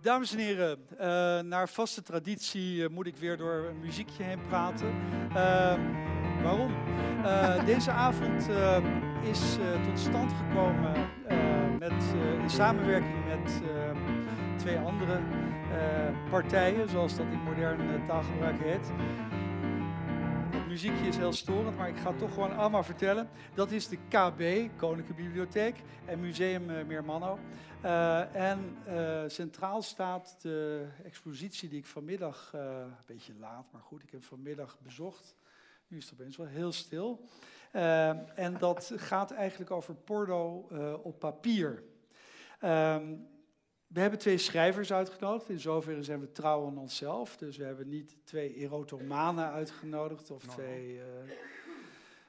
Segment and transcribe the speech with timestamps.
[0.00, 0.98] Dames en heren, uh,
[1.40, 4.94] naar vaste traditie uh, moet ik weer door een muziekje heen praten.
[5.28, 5.74] Uh,
[6.42, 6.74] waarom?
[7.64, 8.48] deze avond
[9.22, 10.92] is tot stand gekomen
[11.78, 11.92] met,
[12.42, 13.62] in samenwerking met
[14.56, 15.20] twee andere
[16.30, 18.90] partijen, zoals dat in moderne taalgebruik heet
[20.82, 23.28] muziekje is heel storend, maar ik ga het toch gewoon allemaal vertellen.
[23.54, 27.38] Dat is de KB, Koninklijke Bibliotheek, en Museum uh, Meermanno.
[27.84, 34.02] Uh, en uh, centraal staat de expositie die ik vanmiddag, een beetje laat, maar goed,
[34.02, 35.36] ik heb vanmiddag bezocht.
[35.86, 37.24] Nu is het opeens wel heel stil.
[38.34, 40.68] en dat gaat eigenlijk over porno
[41.02, 41.82] op papier.
[42.58, 43.14] Ehm,
[43.88, 45.48] we hebben twee schrijvers uitgenodigd.
[45.48, 47.36] In zoverre zijn we trouw aan onszelf.
[47.36, 50.58] Dus we hebben niet twee erotomanen uitgenodigd of nou.
[50.58, 51.02] twee uh,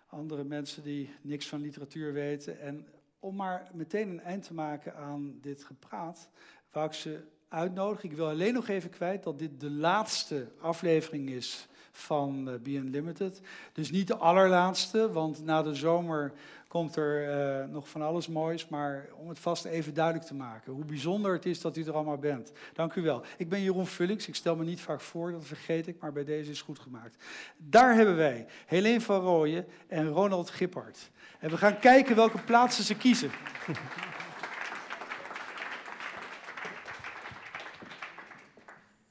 [0.07, 2.59] andere mensen die niks van literatuur weten.
[2.59, 2.87] En
[3.19, 6.29] om maar meteen een eind te maken aan dit gepraat,
[6.71, 8.09] wou ik ze uitnodigen.
[8.09, 12.71] Ik wil alleen nog even kwijt dat dit de laatste aflevering is van uh, Be
[12.71, 13.41] Unlimited.
[13.73, 16.33] Dus niet de allerlaatste, want na de zomer
[16.69, 18.67] komt er uh, nog van alles moois.
[18.67, 21.93] Maar om het vast even duidelijk te maken, hoe bijzonder het is dat u er
[21.93, 22.51] allemaal bent.
[22.73, 23.23] Dank u wel.
[23.37, 26.23] Ik ben Jeroen Vullings, ik stel me niet vaak voor, dat vergeet ik, maar bij
[26.23, 27.23] deze is goed gemaakt.
[27.57, 31.09] Daar hebben wij Helene van Rooyen en Ronald Gippard.
[31.39, 33.31] En we gaan kijken welke plaatsen ze kiezen.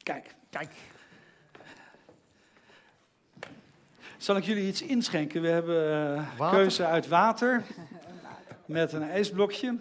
[0.02, 0.70] Kijk, kijk.
[4.28, 5.42] Zal ik jullie iets inschenken?
[5.42, 7.64] We hebben uh, keuze uit water
[8.66, 9.78] met een ijsblokje.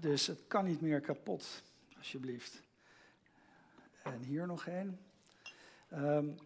[0.00, 1.62] Dus het kan niet meer kapot,
[1.96, 2.62] alsjeblieft.
[4.02, 4.98] En hier nog één.
[5.92, 6.38] Um,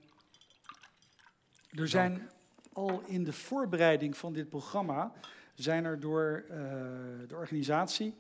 [1.71, 2.31] er zijn
[2.73, 5.13] al in de voorbereiding van dit programma
[5.55, 6.57] zijn er door uh,
[7.29, 8.19] de organisatie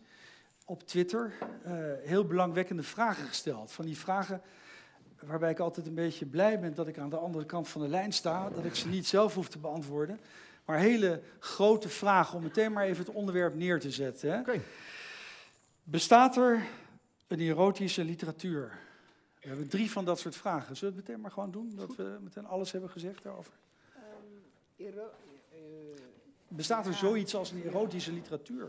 [0.65, 1.33] op Twitter
[1.67, 1.73] uh,
[2.05, 3.73] heel belangwekkende vragen gesteld.
[3.73, 4.43] Van die vragen
[5.27, 7.89] waarbij ik altijd een beetje blij ben dat ik aan de andere kant van de
[7.89, 10.21] lijn sta, dat ik ze niet zelf hoef te beantwoorden,
[10.65, 14.33] maar hele grote vragen om meteen maar even het onderwerp neer te zetten.
[14.33, 14.61] Hè.
[15.83, 16.63] Bestaat er
[17.27, 18.79] een erotische literatuur?
[19.41, 20.77] We hebben drie van dat soort vragen.
[20.77, 23.53] Zullen we het meteen maar gewoon doen, dat we meteen alles hebben gezegd daarover?
[23.97, 24.93] Um,
[26.49, 28.69] Bestaat er zoiets als een erotische literatuur?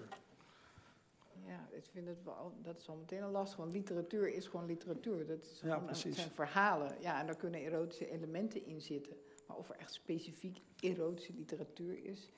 [1.83, 3.55] Ik vind het wel, dat is al meteen een last.
[3.55, 5.27] Want literatuur is gewoon literatuur.
[5.27, 6.15] Dat, is ja, precies.
[6.15, 6.95] zijn verhalen.
[6.99, 9.17] Ja, en daar kunnen erotische elementen in zitten.
[9.47, 12.31] Maar of er echt specifiek erotische literatuur is.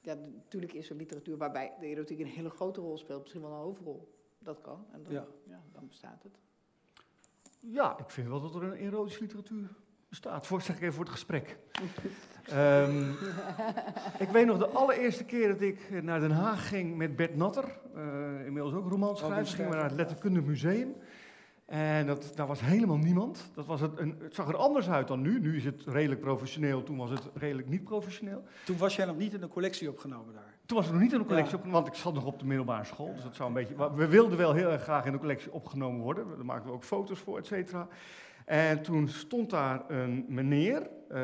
[0.00, 3.20] Ja, natuurlijk is er literatuur waarbij de erotiek een hele grote rol speelt.
[3.20, 4.14] Misschien wel een hoofdrol.
[4.38, 4.86] Dat kan.
[4.92, 5.26] En dan, ja.
[5.44, 6.38] ja dan bestaat het.
[7.60, 9.76] Ja, ik vind wel dat er een erotische literatuur
[10.08, 10.46] bestaat.
[10.46, 11.56] Voor, zeg ik even voor het gesprek.
[12.52, 13.16] um,
[14.18, 17.64] ik weet nog de allereerste keer dat ik naar Den Haag ging met Bert Natter,
[17.96, 20.94] uh, inmiddels ook romanschrijver, gingen we naar het Letterkundig Museum.
[21.66, 23.50] En dat, daar was helemaal niemand.
[23.54, 25.40] Dat was het, een, het zag er anders uit dan nu.
[25.40, 28.44] Nu is het redelijk professioneel, toen was het redelijk niet professioneel.
[28.64, 30.54] Toen was jij nog niet in de collectie opgenomen daar?
[30.66, 32.44] Toen was ik nog niet in de collectie opgenomen, want ik zat nog op de
[32.44, 33.14] middelbare school.
[33.14, 36.00] Dus dat zou een beetje, we wilden wel heel erg graag in de collectie opgenomen
[36.00, 36.26] worden.
[36.36, 37.88] Daar maakten we ook foto's voor, et cetera.
[38.48, 41.18] En toen stond daar een meneer, uh,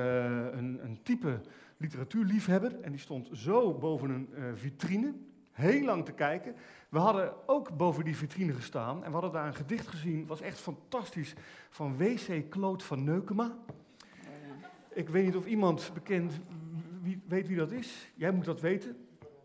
[0.53, 1.41] een, een, type
[1.77, 5.12] literatuurliefhebber, en die stond zo boven een uh, vitrine,
[5.53, 6.55] heel lang te kijken.
[6.89, 10.41] We hadden ook boven die vitrine gestaan en we hadden daar een gedicht gezien, was
[10.41, 11.34] echt fantastisch,
[11.71, 12.51] van W.C.
[12.51, 13.57] Kloot van Neukema.
[14.93, 16.33] Ik weet niet of iemand bekend
[17.03, 18.11] wie, weet wie dat is.
[18.15, 18.97] Jij moet dat weten.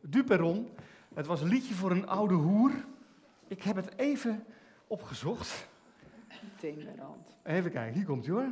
[0.02, 0.70] Duperon.
[1.14, 2.72] Het was een liedje voor een oude hoer.
[3.48, 4.44] Ik heb het even
[4.88, 5.68] opgezocht
[7.44, 8.48] Even kijken, hier komt hij hoor.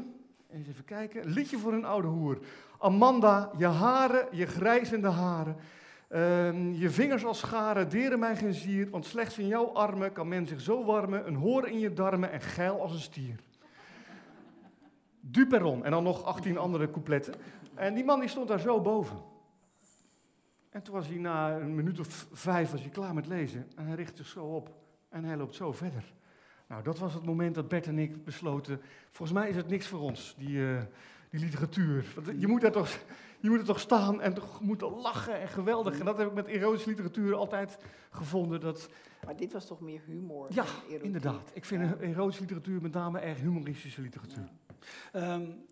[0.49, 1.25] Eens even kijken.
[1.25, 2.39] Liedje voor een oude hoer.
[2.77, 5.55] Amanda, je haren, je grijzende haren.
[6.09, 10.27] Uh, je vingers als scharen deren mij geen zier, want slechts in jouw armen kan
[10.27, 13.39] men zich zo warmen, een hoor in je darmen en geil als een stier.
[15.19, 17.33] Duperon, en dan nog 18 andere coupletten.
[17.75, 19.17] En die man die stond daar zo boven.
[20.69, 23.67] En toen was hij na een minuut of vijf was hij klaar met lezen.
[23.75, 24.75] En hij richtte zich zo op.
[25.09, 26.13] En hij loopt zo verder.
[26.67, 28.81] Nou, dat was het moment dat Bert en ik besloten,
[29.11, 30.81] volgens mij is het niks voor ons, die, uh,
[31.29, 32.05] die literatuur.
[32.37, 32.99] Je moet, er toch,
[33.39, 35.99] je moet er toch staan en toch moeten lachen en geweldig.
[35.99, 37.77] En dat heb ik met erotische literatuur altijd
[38.09, 38.59] gevonden.
[38.59, 38.89] Dat...
[39.25, 40.47] Maar dit was toch meer humor?
[40.53, 41.51] Ja, inderdaad.
[41.53, 44.49] Ik vind erotische literatuur met name erg humoristische literatuur.
[45.13, 45.33] Ja.
[45.33, 45.65] Um,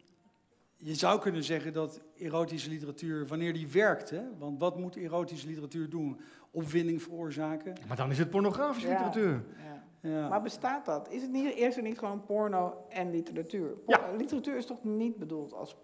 [0.77, 5.48] je zou kunnen zeggen dat erotische literatuur, wanneer die werkt, hè, want wat moet erotische
[5.48, 6.19] literatuur doen?
[6.51, 7.74] Opwinding veroorzaken.
[7.88, 9.44] Maar dan is het pornografische literatuur.
[9.57, 9.83] Ja.
[10.05, 10.27] Ja.
[10.27, 11.11] Maar bestaat dat?
[11.11, 13.73] Is het niet, eerst en niet gewoon porno en literatuur?
[13.87, 13.99] ja.
[14.17, 15.75] Literatuur is toch niet bedoeld als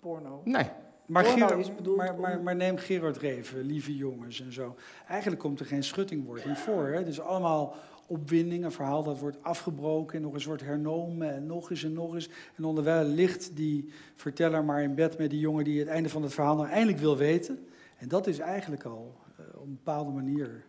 [0.00, 0.40] porno?
[0.44, 0.66] Nee,
[1.06, 4.76] Maar, Gerard, maar, maar, maar, neem Gerard Reven, Lieve Jongens en zo.
[5.06, 6.86] Eigenlijk komt er geen schuttingwoord voor.
[6.86, 6.96] Hè?
[6.96, 7.74] Het is allemaal
[8.06, 11.92] opwinding, een verhaal dat wordt afgebroken en nog eens wordt hernomen en nog eens en
[11.92, 12.30] nog eens.
[12.56, 16.22] En onderwijl ligt die verteller maar in bed met die jongen die het einde van
[16.22, 17.68] het verhaal nou eindelijk wil weten.
[17.98, 20.64] En dat is eigenlijk al uh, op een bepaalde manier.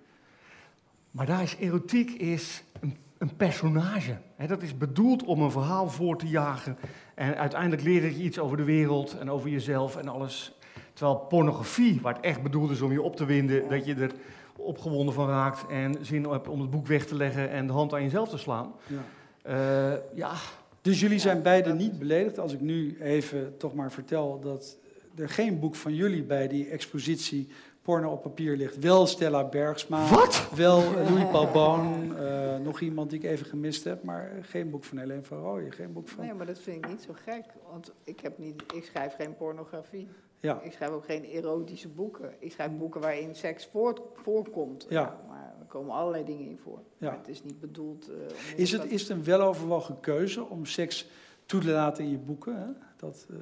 [1.11, 4.17] Maar daar is erotiek is een, een personage.
[4.47, 6.77] dat is bedoeld om een verhaal voor te jagen.
[7.15, 10.57] En uiteindelijk leer je iets over de wereld en over jezelf en alles.
[10.93, 14.11] Terwijl pornografie, waar het echt bedoeld is om je op te winden, dat je er
[14.55, 17.93] opgewonden van raakt en zin hebt om het boek weg te leggen en de hand
[17.93, 18.73] aan jezelf te slaan.
[18.87, 19.03] Ja.
[19.45, 20.33] Uh, ja.
[20.81, 24.77] Dus jullie zijn beiden niet beledigd als ik nu even toch maar vertel dat
[25.15, 27.49] er geen boek van jullie bij die expositie
[27.81, 28.79] porno op papier ligt.
[28.79, 30.07] Wel Stella Bergsma.
[30.09, 30.49] Wat?
[30.55, 32.15] Wel Louis Paul Boon.
[32.19, 34.03] Uh, nog iemand die ik even gemist heb.
[34.03, 35.71] Maar geen boek van Helene van Rooyen.
[35.71, 36.23] Geen boek van...
[36.23, 37.45] Nee, maar dat vind ik niet zo gek.
[37.71, 40.07] Want ik, heb niet, ik schrijf geen pornografie.
[40.39, 40.61] Ja.
[40.61, 42.33] Ik schrijf ook geen erotische boeken.
[42.39, 44.85] Ik schrijf boeken waarin seks voort, voorkomt.
[44.89, 45.19] Ja.
[45.27, 46.79] Maar er komen allerlei dingen in voor.
[46.97, 47.07] Ja.
[47.09, 48.09] Maar het is niet bedoeld...
[48.09, 48.15] Uh,
[48.55, 51.09] is, het, is het een weloverwogen keuze om seks
[51.45, 52.55] toe te laten in je boeken?
[52.55, 52.67] Hè?
[52.95, 53.27] Dat...
[53.31, 53.37] Uh...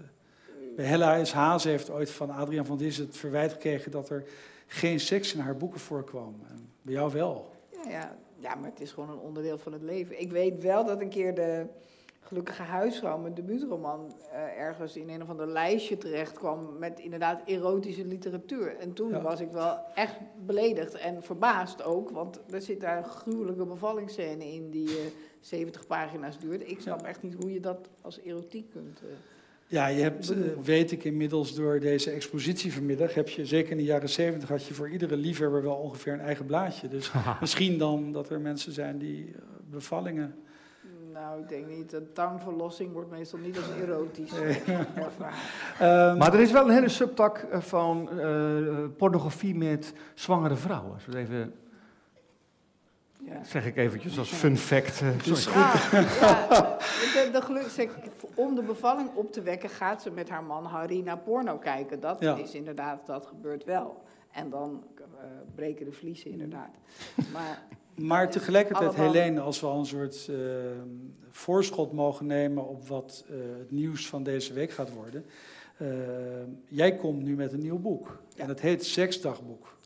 [0.75, 1.33] Hella S.
[1.33, 4.23] Haas heeft ooit van Adriaan van Dis het verwijt gekregen dat er
[4.67, 6.35] geen seks in haar boeken voorkwam.
[6.49, 7.51] En bij jou wel.
[7.71, 10.21] Ja, ja, ja, maar het is gewoon een onderdeel van het leven.
[10.21, 11.65] Ik weet wel dat een keer de
[12.19, 17.41] gelukkige huisvrouw, mijn debuutroman, uh, ergens in een of ander lijstje terecht kwam met inderdaad
[17.45, 18.77] erotische literatuur.
[18.77, 23.09] En toen was ik wel echt beledigd en verbaasd ook, want er zit daar een
[23.09, 26.69] gruwelijke bevallingsscène in die uh, eh, 70 pagina's duurt.
[26.69, 29.01] Ik snap echt niet hoe je dat als erotiek kunt.
[29.03, 29.09] Uh,
[29.69, 33.77] ja, je hebt, eh, weet ik inmiddels door deze expositie vanmiddag, heb je zeker in
[33.77, 36.87] de jaren zeventig had je voor iedere liefhebber wel ongeveer een eigen blaadje.
[36.87, 37.11] Dus
[37.41, 39.35] misschien dan dat er mensen zijn die uh,
[39.69, 40.35] bevallingen.
[41.13, 41.93] Nou, ik denk niet.
[41.93, 47.37] Een tangverlossing wordt meestal niet als erotisch um, maar er is wel een hele subtak
[47.37, 48.09] eh, van
[48.97, 50.93] pornografie met zwangere vrouwen.
[50.93, 51.53] Als we even
[53.29, 53.43] ja.
[53.43, 55.01] Zeg ik eventjes als fun fact.
[55.01, 56.77] Uh, dus ja, ja,
[57.13, 57.99] de, de
[58.35, 61.99] om de bevalling op te wekken gaat ze met haar man Harry naar porno kijken.
[61.99, 64.03] Dat is inderdaad, dat gebeurt wel.
[64.31, 65.05] En dan uh,
[65.55, 66.75] breken de vliezen inderdaad.
[67.33, 67.61] Maar,
[67.95, 69.13] maar tegelijkertijd, allemaal...
[69.13, 70.37] Helene, als we al een soort uh,
[71.29, 73.25] voorschot mogen nemen op wat
[73.59, 75.25] het nieuws van deze week gaat worden.
[76.67, 78.21] jij komt nu met een nieuw boek.
[78.35, 79.77] En het heet Seksdagboek.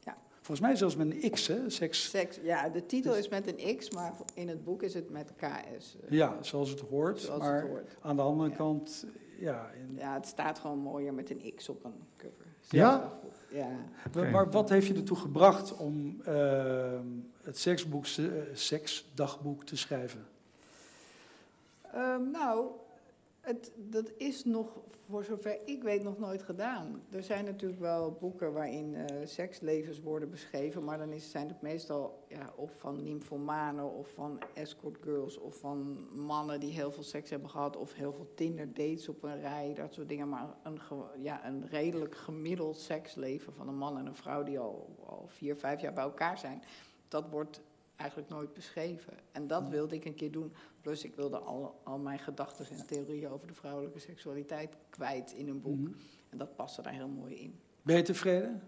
[0.44, 1.70] Volgens mij zelfs met een X, hè?
[1.70, 2.10] Seks.
[2.10, 5.32] Seks ja, de titel is met een X, maar in het boek is het met
[5.36, 5.98] KS.
[6.06, 6.10] Eh.
[6.10, 7.20] Ja, zoals het hoort.
[7.20, 7.98] Zoals maar het hoort.
[8.02, 9.06] aan de andere kant,
[9.40, 9.72] ja.
[9.72, 9.96] In...
[9.98, 12.46] Ja, het staat gewoon mooier met een X op een cover.
[12.70, 13.20] Ja?
[13.52, 14.30] Ja.
[14.32, 17.00] Maar wat heeft je ertoe gebracht om uh,
[17.44, 20.26] het seksboek, uh, seksdagboek te schrijven?
[21.96, 22.68] Um, nou,
[23.44, 24.80] het, dat is nog,
[25.10, 27.04] voor zover ik weet, nog nooit gedaan.
[27.12, 32.24] Er zijn natuurlijk wel boeken waarin uh, sekslevens worden beschreven, maar dan zijn het meestal
[32.28, 37.30] ja, of van nymphomanen of van escort girls of van mannen die heel veel seks
[37.30, 40.30] hebben gehad of heel veel Tinder dates op een rij, dat soort dingen.
[40.30, 40.80] Maar een,
[41.18, 45.56] ja, een redelijk gemiddeld seksleven van een man en een vrouw die al, al vier,
[45.56, 46.64] vijf jaar bij elkaar zijn,
[47.08, 47.62] dat wordt
[48.04, 49.14] eigenlijk nooit beschreven.
[49.32, 50.54] En dat wilde ik een keer doen.
[50.82, 55.48] Plus ik wilde al, al mijn gedachten en theorieën over de vrouwelijke seksualiteit kwijt in
[55.48, 55.80] een boek.
[55.80, 55.92] Mhm.
[56.30, 57.60] En dat paste daar heel mooi in.
[57.82, 58.62] Ben je tevreden?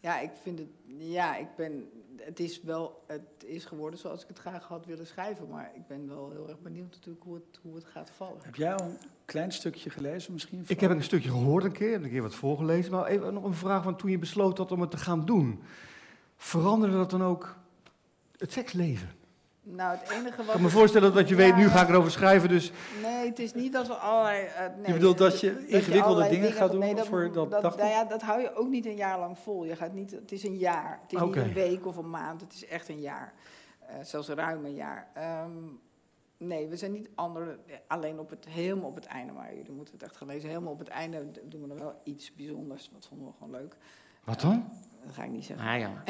[0.00, 0.68] Ja, ik vind het.
[0.98, 1.88] Ja, ik ben.
[2.16, 3.04] Het is wel.
[3.06, 5.48] Het is geworden zoals ik het graag had willen schrijven.
[5.48, 8.38] Maar ik ben wel heel erg benieuwd natuurlijk hoe het, hoe het gaat vallen.
[8.42, 10.64] Heb jij al een klein stukje gelezen misschien?
[10.66, 11.92] Ik heb een stukje gehoord een keer.
[11.92, 12.92] Heb een keer wat voorgelezen.
[12.92, 15.62] Maar even nog een vraag van toen je besloot dat om het te gaan doen.
[16.36, 17.56] Veranderde dat dan ook
[18.42, 19.10] het seksleven?
[19.62, 20.46] Nou, het enige wat...
[20.46, 22.72] Ik kan me voorstellen dat je weet, nu ga ik erover schrijven, dus...
[23.02, 24.44] Nee, het is niet dat we allerlei...
[24.44, 27.76] Uh, nee, je bedoelt dat je ingewikkelde dingen, gaat doen nee, dat, voor dat, dat
[27.76, 29.64] Nou ja, dat hou je ook niet een jaar lang vol.
[29.64, 31.00] Je gaat niet, het is een jaar.
[31.02, 33.34] Het is niet een week of een maand, het is echt een jaar.
[33.82, 35.08] Uh, zelfs ruim een jaar.
[35.44, 35.80] Um,
[36.36, 39.94] nee, we zijn niet andere, alleen op het, helemaal op het einde, maar jullie moeten
[39.94, 40.48] het echt gelezen.
[40.48, 43.76] Helemaal op het einde doen we er wel iets bijzonders, wat vonden we gewoon leuk.
[44.24, 44.64] Wat dan?
[45.04, 45.66] Dat ga ik niet zeggen.
[45.66, 46.02] Ah, ja.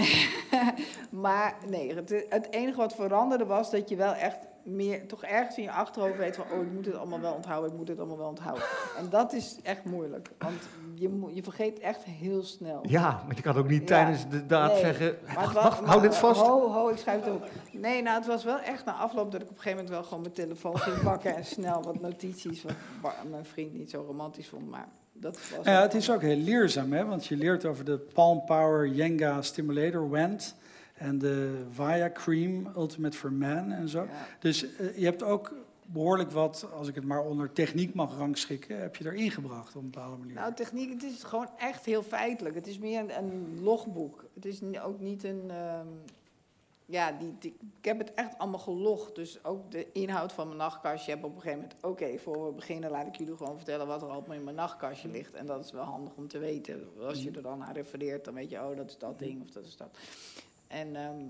[1.25, 5.57] maar nee, het, het, enige wat veranderde was dat je wel echt meer, toch ergens
[5.57, 7.99] in je achterhoofd weet van, oh, ik moet het allemaal wel onthouden, ik moet het
[7.99, 8.65] allemaal wel onthouden.
[8.99, 12.81] En dat is echt moeilijk, want je, je vergeet echt heel snel.
[12.89, 16.41] Ja, maar je kan ook niet tijdens de daad zeggen, wacht, wacht, hou dit vast.
[16.41, 17.49] Ho, ho, ik schrijf het op.
[17.73, 20.05] Nee, nou, het was wel echt na afloop dat ik op een gegeven moment wel
[20.05, 22.65] gewoon mijn telefoon ging pakken en snel wat notities,
[23.01, 26.37] wat mijn vriend niet zo romantisch vond, maar dat was ja, het is ook heel
[26.37, 27.05] leerzaam, hè?
[27.05, 30.55] want je leert over de Palm Power Yenga Stimulator WAND
[30.95, 34.07] en de Via Cream Ultimate for Man en zo.
[34.41, 35.55] Dus uh, je hebt ook
[35.87, 39.83] behoorlijk wat, als ik het maar onder techniek mag rangschikken, heb je erin gebracht op
[39.83, 40.35] een bepaalde manier.
[40.35, 42.55] Nou, techniek, het is gewoon echt heel feitelijk.
[42.55, 44.25] Het is meer een, een logboek.
[44.35, 45.43] Het is ook niet een.
[45.51, 45.87] Ehm,
[46.93, 49.15] ja, die, ik heb het echt allemaal gelogd.
[49.15, 51.85] Dus ook de inhoud van mijn nachtkastje heb op een gegeven moment...
[51.85, 55.09] oké, voor we beginnen laat ik jullie gewoon vertellen wat er allemaal in mijn nachtkastje
[55.09, 55.35] ligt.
[55.35, 56.89] En dat is wel handig om te weten.
[57.01, 59.51] Als je er dan naar refereert, dan weet je, oh, dat is dat ding of
[59.51, 59.99] dat is dat.
[60.67, 61.25] En ehm,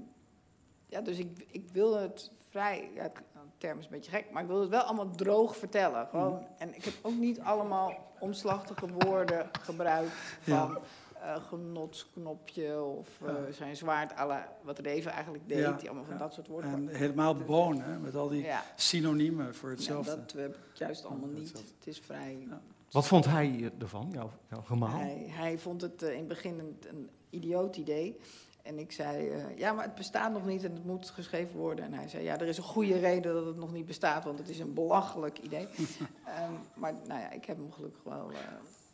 [0.87, 2.91] ja, dus ik, ik wil het vrij...
[2.95, 3.23] Ja, het
[3.59, 6.07] term is een beetje gek, maar ik wil het wel allemaal droog vertellen.
[6.07, 10.79] Gewoon, en ik heb ook niet allemaal omslachtige woorden gebruikt van
[11.23, 16.35] uh, genotsknopje of uh, zijn zwaard, alle, wat Reven eigenlijk deed, die allemaal van dat
[16.35, 16.71] soort woorden.
[16.71, 20.11] En helemaal bonen, met al die synoniemen voor hetzelfde.
[20.11, 21.53] Ja, dat heb ik juist allemaal niet.
[21.53, 22.49] Het is vrij...
[22.91, 24.99] Wat vond hij ervan, jouw, jouw gemaal?
[24.99, 28.19] Hij, hij vond het uh, in het begin een, een, idioot idee.
[28.63, 31.85] En ik zei, ja, maar het bestaat nog niet en het moet geschreven worden.
[31.85, 34.39] En hij zei, ja, er is een goede reden dat het nog niet bestaat, want
[34.39, 35.69] het is een belachelijk idee.
[35.71, 38.31] um, maar nou ja, ik heb hem gelukkig wel...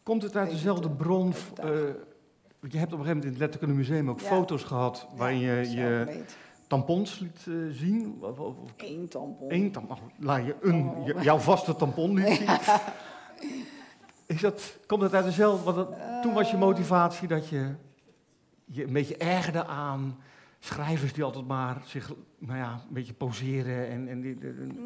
[0.03, 1.33] Komt het uit dezelfde bron
[2.61, 5.71] je hebt op een gegeven moment in het Letterkunde Museum ook foto's gehad waarin je
[5.71, 6.23] je
[6.67, 8.23] tampons liet uh, zien.
[8.77, 9.53] Eén tampon.
[9.53, 9.97] Eén tampon.
[10.19, 11.23] Laat je een, oh.
[11.23, 12.49] jouw vaste tampon liet zien.
[14.27, 15.73] Is dat, komt het uit dezelfde?
[15.73, 15.89] Want
[16.23, 16.61] toen was je eh.
[16.61, 17.75] motivatie dat je
[18.65, 20.19] je een beetje ergerde aan
[20.59, 23.89] schrijvers die altijd maar zich nou ja, een beetje poseren.
[23.89, 24.39] En, en die,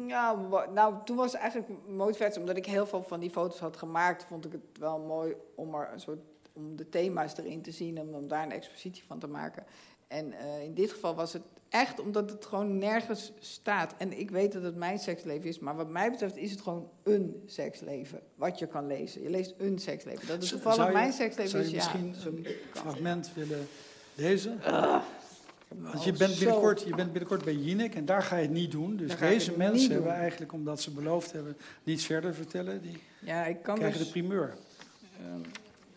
[0.07, 0.35] Ja,
[0.73, 4.45] nou, toen was eigenlijk motivatie, omdat ik heel veel van die foto's had gemaakt, vond
[4.45, 6.19] ik het wel mooi om er een soort
[6.53, 9.63] om de thema's erin te zien en om daar een expositie van te maken.
[10.07, 13.95] En uh, in dit geval was het echt omdat het gewoon nergens staat.
[13.97, 16.89] En ik weet dat het mijn seksleven is, maar wat mij betreft is het gewoon
[17.03, 19.21] een seksleven wat je kan lezen.
[19.21, 20.27] Je leest een seksleven.
[20.27, 21.51] Dat is toevallig je, mijn seksleven.
[21.51, 23.67] Zou je is, misschien ja, een fragment willen
[24.15, 24.59] lezen?
[24.65, 25.01] Uh,
[25.67, 28.71] Want je bent, binnenkort, je bent binnenkort bij Jinek en daar ga je het niet
[28.71, 28.95] doen.
[28.95, 32.81] Dus deze mensen hebben eigenlijk, omdat ze beloofd hebben, niets verder vertellen.
[32.81, 34.55] Die ja, ik kan krijgen dus, de primeur.
[35.33, 35.41] Um,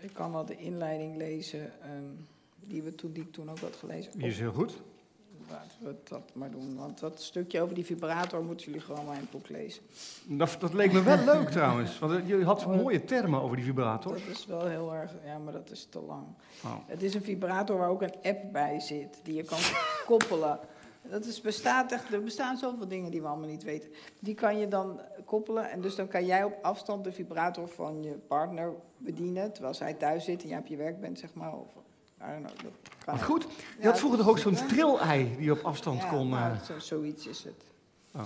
[0.00, 2.26] ik kan wel de inleiding lezen um,
[2.60, 4.12] die, we toen, die ik toen ook had gelezen.
[4.18, 4.80] Die is heel goed.
[5.50, 6.76] Laten we dat maar doen.
[6.76, 9.82] Want dat stukje over die vibrator moeten jullie gewoon maar in het boek lezen.
[10.26, 11.98] Dat, dat leek me wel leuk trouwens.
[11.98, 14.12] Want je had mooie termen over die vibrator.
[14.12, 15.12] Dat is wel heel erg...
[15.24, 16.26] Ja, maar dat is te lang.
[16.64, 16.76] Oh.
[16.86, 19.20] Het is een vibrator waar ook een app bij zit.
[19.22, 19.58] Die je kan
[20.06, 20.58] koppelen.
[21.10, 23.90] Dat is, bestaat echt, er bestaan zoveel dingen die we allemaal niet weten.
[24.20, 28.02] Die kan je dan koppelen en dus dan kan jij op afstand de vibrator van
[28.02, 29.52] je partner bedienen...
[29.52, 31.52] terwijl zij thuis zit en jij op je werk bent, zeg maar.
[31.52, 31.68] Of,
[32.18, 33.46] know, goed,
[33.80, 36.28] je had vroeger toch ook zo'n trillei die je op afstand ja, kon...
[36.28, 36.78] Nou, uh...
[36.78, 37.64] zoiets is het.
[38.14, 38.24] Oh.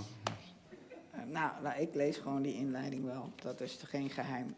[1.14, 3.32] Uh, nou, nou, ik lees gewoon die inleiding wel.
[3.34, 4.54] Dat is geen geheim.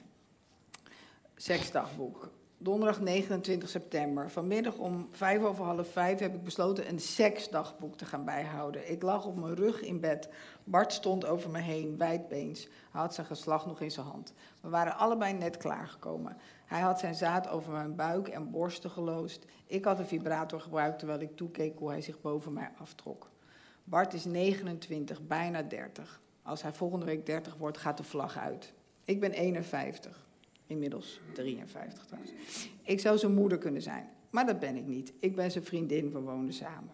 [1.37, 2.31] Seksdagboek.
[2.63, 4.31] Donderdag 29 september.
[4.31, 8.91] Vanmiddag om vijf over half vijf heb ik besloten een seksdagboek te gaan bijhouden.
[8.91, 10.29] Ik lag op mijn rug in bed.
[10.65, 12.65] Bart stond over me heen, wijdbeens.
[12.65, 14.33] Hij had zijn geslag nog in zijn hand.
[14.61, 16.37] We waren allebei net klaargekomen.
[16.67, 19.45] Hij had zijn zaad over mijn buik en borsten geloosd.
[19.67, 23.31] Ik had een vibrator gebruikt terwijl ik toekeek hoe hij zich boven mij aftrok.
[23.85, 26.21] Bart is 29, bijna 30.
[26.43, 28.73] Als hij volgende week 30 wordt, gaat de vlag uit.
[29.05, 30.31] Ik ben 51.
[30.67, 32.33] Inmiddels 53 trouwens.
[32.83, 35.13] Ik zou zijn moeder kunnen zijn, maar dat ben ik niet.
[35.21, 36.93] Ik ben zijn vriendin, we wonen samen.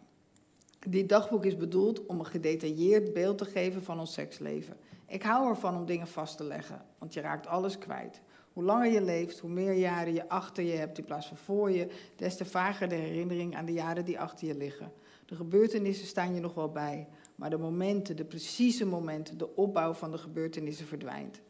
[0.88, 4.76] Dit dagboek is bedoeld om een gedetailleerd beeld te geven van ons seksleven.
[5.06, 8.20] Ik hou ervan om dingen vast te leggen, want je raakt alles kwijt.
[8.52, 11.70] Hoe langer je leeft, hoe meer jaren je achter je hebt in plaats van voor
[11.70, 14.92] je, des te vager de herinnering aan de jaren die achter je liggen.
[15.26, 19.92] De gebeurtenissen staan je nog wel bij, maar de momenten, de precieze momenten, de opbouw
[19.92, 21.40] van de gebeurtenissen verdwijnt.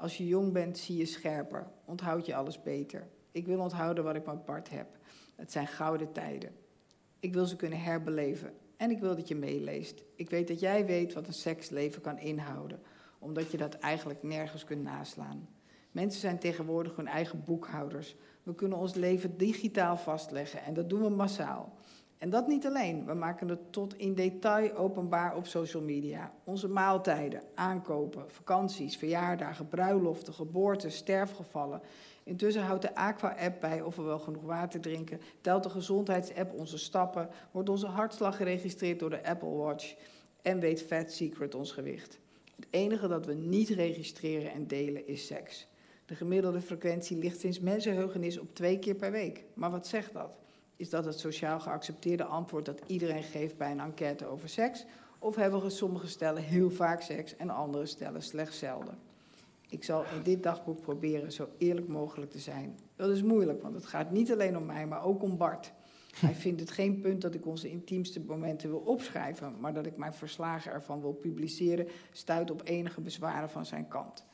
[0.00, 3.08] Als je jong bent, zie je scherper, onthoud je alles beter.
[3.30, 4.86] Ik wil onthouden wat ik met Bart heb.
[5.36, 6.52] Het zijn gouden tijden.
[7.18, 10.02] Ik wil ze kunnen herbeleven en ik wil dat je meeleest.
[10.14, 12.80] Ik weet dat jij weet wat een seksleven kan inhouden,
[13.18, 15.48] omdat je dat eigenlijk nergens kunt naslaan.
[15.90, 18.16] Mensen zijn tegenwoordig hun eigen boekhouders.
[18.42, 21.76] We kunnen ons leven digitaal vastleggen en dat doen we massaal.
[22.20, 23.06] En dat niet alleen.
[23.06, 26.32] We maken het tot in detail openbaar op social media.
[26.44, 31.80] Onze maaltijden, aankopen, vakanties, verjaardagen, bruiloften, geboorten, sterfgevallen.
[32.24, 35.20] Intussen houdt de Aqua-app bij of we wel genoeg water drinken.
[35.40, 37.28] Telt de gezondheidsapp onze stappen.
[37.50, 39.94] Wordt onze hartslag geregistreerd door de Apple Watch.
[40.42, 42.18] En weet Fat Secret ons gewicht.
[42.56, 45.66] Het enige dat we niet registreren en delen is seks.
[46.06, 49.44] De gemiddelde frequentie ligt sinds mensenheugenis op twee keer per week.
[49.54, 50.38] Maar wat zegt dat?
[50.80, 54.84] Is dat het sociaal geaccepteerde antwoord dat iedereen geeft bij een enquête over seks?
[55.18, 58.98] Of hebben sommige stellen heel vaak seks en andere stellen slechts zelden?
[59.68, 62.78] Ik zal in dit dagboek proberen zo eerlijk mogelijk te zijn.
[62.96, 65.72] Dat is moeilijk, want het gaat niet alleen om mij, maar ook om Bart.
[66.26, 69.96] Hij vindt het geen punt dat ik onze intiemste momenten wil opschrijven, maar dat ik
[69.96, 74.24] mijn verslagen ervan wil publiceren, stuit op enige bezwaren van zijn kant.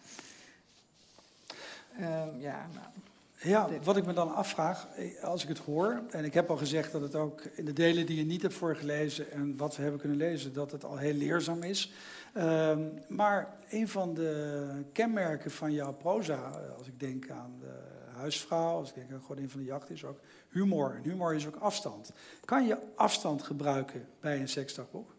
[2.01, 2.87] Um, ja, nou.
[3.43, 6.57] Ja, wat ik me dan afvraag, eh, als ik het hoor, en ik heb al
[6.57, 9.83] gezegd dat het ook in de delen die je niet hebt voorgelezen en wat we
[9.83, 11.93] hebben kunnen lezen, dat het al heel leerzaam is.
[12.33, 17.73] Ehm, maar een van de kenmerken van jouw proza, eh, als ik denk aan de
[18.17, 20.95] huisvrouw, als ik denk aan Godin van de Jacht, is ook humor.
[20.95, 22.13] En humor is ook afstand.
[22.45, 25.15] Kan je afstand gebruiken bij een seksdagboek?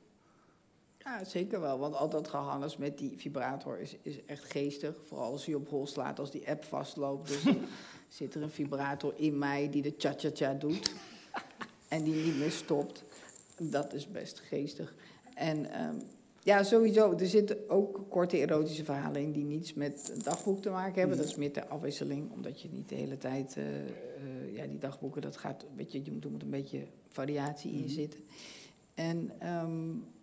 [0.97, 1.79] Ja, zeker wel.
[1.79, 4.95] Want al dat met die vibrator is, is echt geestig.
[5.07, 7.27] Vooral als je op hol slaat, als die app vastloopt.
[7.27, 7.43] Dus
[8.07, 10.93] zit er een vibrator in mij die de cha-cha-cha doet.
[11.87, 13.03] en die niet meer stopt.
[13.57, 14.95] Dat is best geestig.
[15.33, 15.95] En ehm,
[16.43, 17.17] ja, sowieso.
[17.17, 21.17] Er zitten ook korte erotische verhalen in die niets met een dagboek te maken hebben.
[21.17, 21.25] Mhm.
[21.25, 23.55] Dat is meer ter afwisseling, omdat je niet de hele tijd...
[23.57, 26.01] Uh, uh, ja, die dagboeken, dat gaat een beetje...
[26.03, 27.89] Je moet, er moet een beetje variatie in mhm.
[27.89, 28.19] zitten.
[28.93, 29.31] En...
[29.47, 30.15] Um,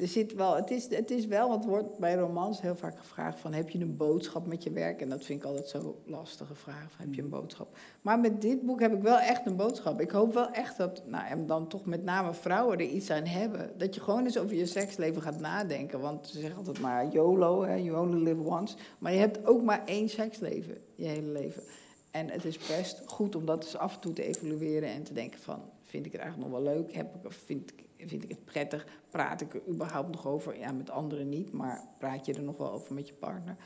[0.00, 3.40] er zit wel, het, is, het is wel, want wordt bij romans heel vaak gevraagd
[3.40, 5.00] van heb je een boodschap met je werk?
[5.00, 7.32] En dat vind ik altijd zo'n lastige vraag, heb je een mm.
[7.32, 7.78] boodschap?
[8.00, 10.00] Maar met dit boek heb ik wel echt een boodschap.
[10.00, 13.26] Ik hoop wel echt dat, nou en dan toch met name vrouwen er iets aan
[13.26, 13.70] hebben.
[13.76, 16.00] Dat je gewoon eens over je seksleven gaat nadenken.
[16.00, 18.76] Want ze zeggen altijd maar YOLO, hè, you only live once.
[18.98, 21.62] Maar je hebt ook maar één seksleven, je hele leven.
[22.10, 25.12] En het is best goed om dat eens af en toe te evalueren en te
[25.12, 26.94] denken van, vind ik het eigenlijk nog wel leuk?
[26.94, 28.86] Heb ik, vind ik vind ik het prettig.
[29.10, 30.58] Praat ik er überhaupt nog over?
[30.58, 33.56] Ja, met anderen niet, maar praat je er nog wel over met je partner?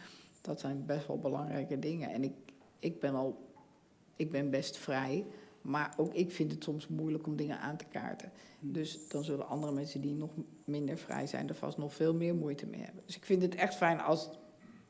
[0.41, 2.11] Dat zijn best wel belangrijke dingen.
[2.11, 2.33] En ik,
[2.79, 3.49] ik ben al,
[4.17, 5.27] ik ben best vrij,
[5.61, 8.33] maar ook ik vind het soms moeilijk om dingen aan te kaarten.
[8.61, 8.73] Hmm.
[8.73, 10.31] Dus dan zullen andere mensen die nog
[10.65, 13.03] minder vrij zijn er vast nog veel meer moeite mee hebben.
[13.07, 14.31] Dus ik vind het echt fijn als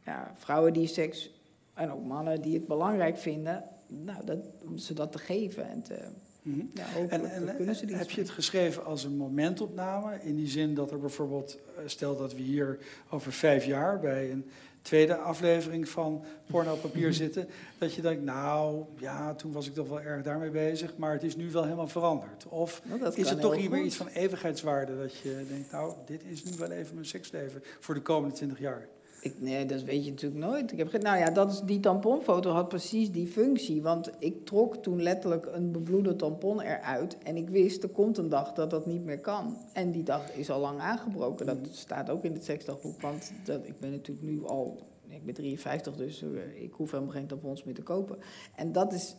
[0.04, 1.30] ja, vrouwen die seks,
[1.74, 5.82] en ook mannen die het belangrijk vinden, nou, dat, om ze dat te geven en
[5.82, 6.08] te,
[6.44, 6.66] Mhm.
[6.74, 7.48] Ja, en, en
[7.94, 10.18] heb je het geschreven als een momentopname?
[10.22, 12.78] In die zin dat er bijvoorbeeld, eh, stel dat we hier
[13.10, 14.50] over vijf jaar bij een
[14.82, 17.16] tweede aflevering van Porno Papier mhm.
[17.16, 17.48] zitten,
[17.78, 21.22] dat je denkt, nou ja, toen was ik toch wel erg daarmee bezig, maar het
[21.22, 22.46] is nu wel helemaal veranderd.
[22.48, 26.22] Of nou, is het toch hier weer iets van eeuwigheidswaarde, dat je denkt, nou, dit
[26.30, 28.88] is nu wel even mijn seksleven voor de komende twintig jaar?
[29.24, 30.72] Ik, nee, dat weet je natuurlijk nooit.
[30.72, 33.82] Ik heb, nou ja, dat is, die tamponfoto had precies die functie.
[33.82, 37.18] Want ik trok toen letterlijk een bebloede tampon eruit.
[37.18, 39.56] En ik wist, er komt een dag dat dat niet meer kan.
[39.72, 41.46] En die dag is al lang aangebroken.
[41.46, 43.00] Dat staat ook in het seksdagboek.
[43.00, 44.78] Want dat, ik ben natuurlijk nu al...
[45.08, 48.18] Ik ben 53, dus eh, ik hoef helemaal geen tampons meer te kopen.
[48.56, 49.16] En dat is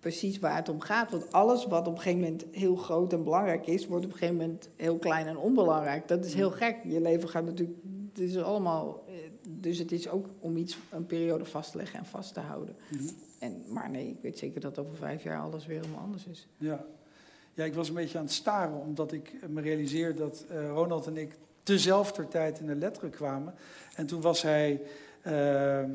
[0.00, 1.10] precies waar het om gaat.
[1.10, 3.86] Want alles wat op een gegeven moment heel groot en belangrijk is...
[3.86, 6.08] wordt op een gegeven moment heel klein en onbelangrijk.
[6.08, 6.76] Dat is heel gek.
[6.84, 7.78] Je leven gaat natuurlijk...
[8.08, 9.02] Het is allemaal
[9.50, 12.76] dus het is ook om iets, een periode vast te leggen en vast te houden.
[12.88, 13.08] Mhm.
[13.38, 16.46] en, maar nee, ik weet zeker dat over vijf jaar alles weer helemaal anders is.
[16.56, 16.84] Ja.
[17.54, 21.06] ja, ik was een beetje aan het staren, omdat ik me realiseer dat uh, Ronald
[21.06, 23.54] en ik tezelfde tijd in de letteren kwamen.
[23.94, 24.80] En toen was hij
[25.26, 25.88] uh, uh,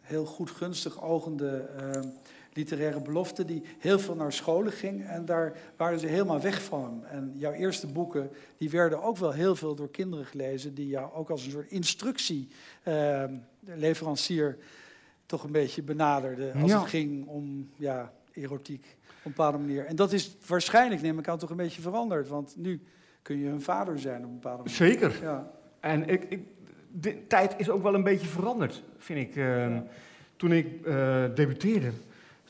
[0.00, 2.08] heel goed gunstig ogende ehm,
[2.54, 6.82] literaire belofte die heel veel naar scholen ging en daar waren ze helemaal weg van
[6.82, 7.04] hem.
[7.04, 11.12] En jouw eerste boeken die werden ook wel heel veel door kinderen gelezen die jou
[11.12, 14.64] ook als een soort instructieleverancier ehm, uh,
[15.26, 19.86] toch een beetje benaderde als het ging om ja, erotiek op een bepaalde manier.
[19.86, 22.82] En dat is waarschijnlijk, neem ik aan, toch een beetje veranderd, want nu
[23.22, 24.76] kun je hun vader zijn op een bepaalde manier.
[24.76, 25.18] Zeker.
[25.22, 25.50] Ja.
[25.80, 26.42] En ik, ik,
[26.90, 29.36] de tijd is ook wel een beetje veranderd, vind ik.
[29.36, 29.78] Uh,
[30.36, 31.92] Toen ik uh, debuteerde,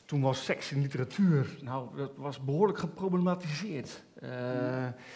[0.05, 4.03] toen was seks in literatuur, nou, dat was behoorlijk geproblematiseerd.
[4.23, 4.29] Uh,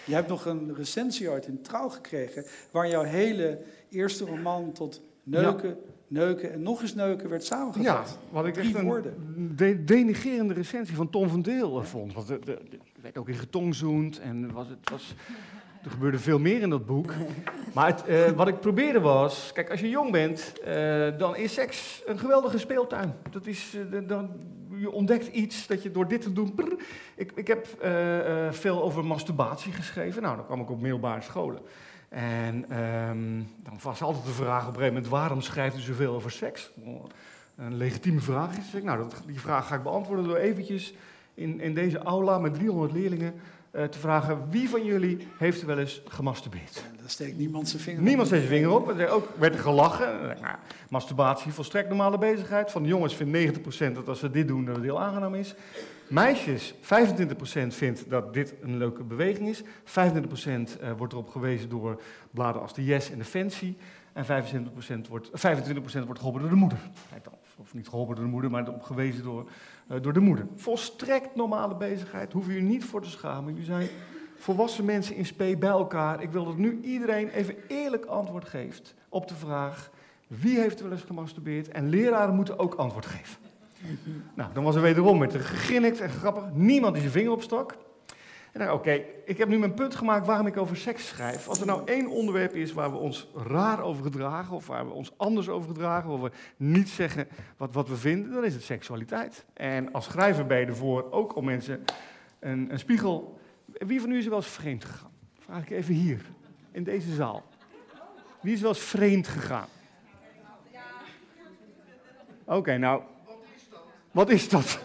[0.05, 5.01] je hebt nog een recensie uit in Trouw gekregen, waar jouw hele eerste roman tot
[5.23, 7.85] neuken, neuken en nog eens neuken werd samengevat.
[7.85, 9.03] Ja, wat ik echt een
[9.55, 12.13] de denigerende recensie van Tom van Deel vond.
[12.13, 12.39] Want er
[13.01, 15.15] werd ook in getongzoend en was, het was...
[15.83, 17.13] Er gebeurde veel meer in dat boek.
[17.73, 21.53] Maar het, uh, wat ik probeerde was, kijk, als je jong bent, uh, dan is
[21.53, 23.13] seks een geweldige speeltuin.
[23.31, 24.29] Dat is, uh, dan,
[24.79, 26.53] je ontdekt iets dat je door dit te doen.
[27.15, 27.67] Ik, ik heb
[28.51, 30.21] veel over masturbatie geschreven.
[30.21, 31.61] Nou, dan kwam ik op middelbare scholen.
[32.09, 36.13] En um, dan was altijd de vraag op een gegeven moment: waarom schrijft u zoveel
[36.13, 36.71] over seks?
[37.55, 38.83] Een legitieme vraag is.
[38.83, 40.93] Nou, dat, die vraag ga ik beantwoorden door eventjes
[41.33, 43.33] in, in deze aula met 300 leerlingen
[43.75, 46.75] uh, te vragen wie van jullie heeft er wel eens gemasturbeerd.
[46.75, 48.05] Ja, daar steekt niemand zijn vinger op.
[48.05, 48.99] Niemand steekt zijn vinger op.
[48.99, 50.37] Er ook werd er gelachen.
[50.41, 50.55] Nou,
[50.89, 52.71] masturbatie, volstrekt normale bezigheid.
[52.71, 55.55] Van de jongens vindt 90% dat als ze dit doen, dat het heel aangenaam is.
[56.09, 56.77] Meisjes, 25%
[57.67, 59.63] vindt dat dit een leuke beweging is.
[59.63, 62.01] 25% uh, eh, wordt erop gewezen door
[62.31, 63.75] bladen als de Yes en de Fancy.
[64.13, 65.31] En 25% wordt, 25%
[66.05, 66.79] wordt geholpen door de moeder.
[67.57, 69.49] Of niet geholpen door de moeder, maar op gewezen door,
[70.01, 70.47] door de moeder.
[70.55, 73.51] Volstrekt normale bezigheid, hoef je niet voor te schamen.
[73.51, 73.87] Jullie zijn
[74.35, 76.21] volwassen mensen in spe bij elkaar.
[76.21, 79.89] Ik wil dat nu iedereen even eerlijk antwoord geeft op de vraag:
[80.27, 81.67] wie heeft wel eens gemasturbeerd?
[81.67, 83.37] En leraren moeten ook antwoord geven.
[84.33, 86.43] Nou, dan was er wederom met de geginnikt en grappig.
[86.53, 87.75] Niemand die zijn vinger opstak.
[88.51, 91.47] En oké, ik heb nu mijn punt gemaakt waarom ik over seks schrijf.
[91.47, 94.93] Als er nou één onderwerp is waar we ons raar over gedragen, of waar we
[94.93, 98.63] ons anders over gedragen, of we niet zeggen wat, wat we vinden, dan is het
[98.63, 99.45] seksualiteit.
[99.53, 101.83] En als schrijver ben je ervoor ook om mensen
[102.39, 103.39] een, een spiegel.
[103.65, 105.11] Wie van u is er wel eens vreemd gegaan?
[105.39, 106.21] Vraag ik even hier,
[106.71, 107.43] in deze zaal.
[108.41, 109.67] Wie is wel eens vreemd gegaan?
[112.45, 113.01] Oké, nou,
[114.11, 114.79] wat is dat?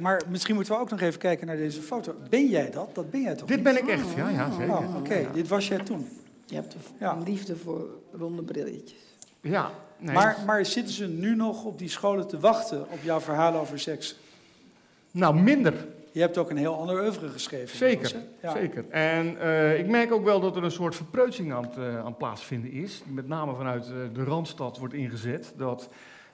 [0.00, 2.14] Maar misschien moeten we ook nog even kijken naar deze foto.
[2.28, 2.94] Ben jij dat?
[2.94, 3.48] Dat ben jij toch?
[3.48, 4.74] Dit ben ik echt, ja, ja zeker.
[4.74, 6.08] Oh, Oké, dit was jij toen.
[6.46, 8.98] Je hebt een liefde voor ronde brilletjes.
[9.40, 9.70] Ja.
[9.98, 10.14] Nee.
[10.14, 13.78] Maar, maar zitten ze nu nog op die scholen te wachten op jouw verhalen over
[13.78, 14.16] seks?
[15.10, 15.86] Nou, minder.
[16.12, 17.76] Je hebt ook een heel ander oeuvre geschreven.
[17.76, 18.52] Zeker, ja.
[18.52, 18.84] zeker.
[18.88, 22.16] En uh, ik merk ook wel dat er een soort verpreutsing aan het, uh, aan
[22.16, 23.02] plaatsvinden is.
[23.06, 25.52] Met name vanuit uh, de Randstad wordt ingezet.
[25.56, 25.88] Dat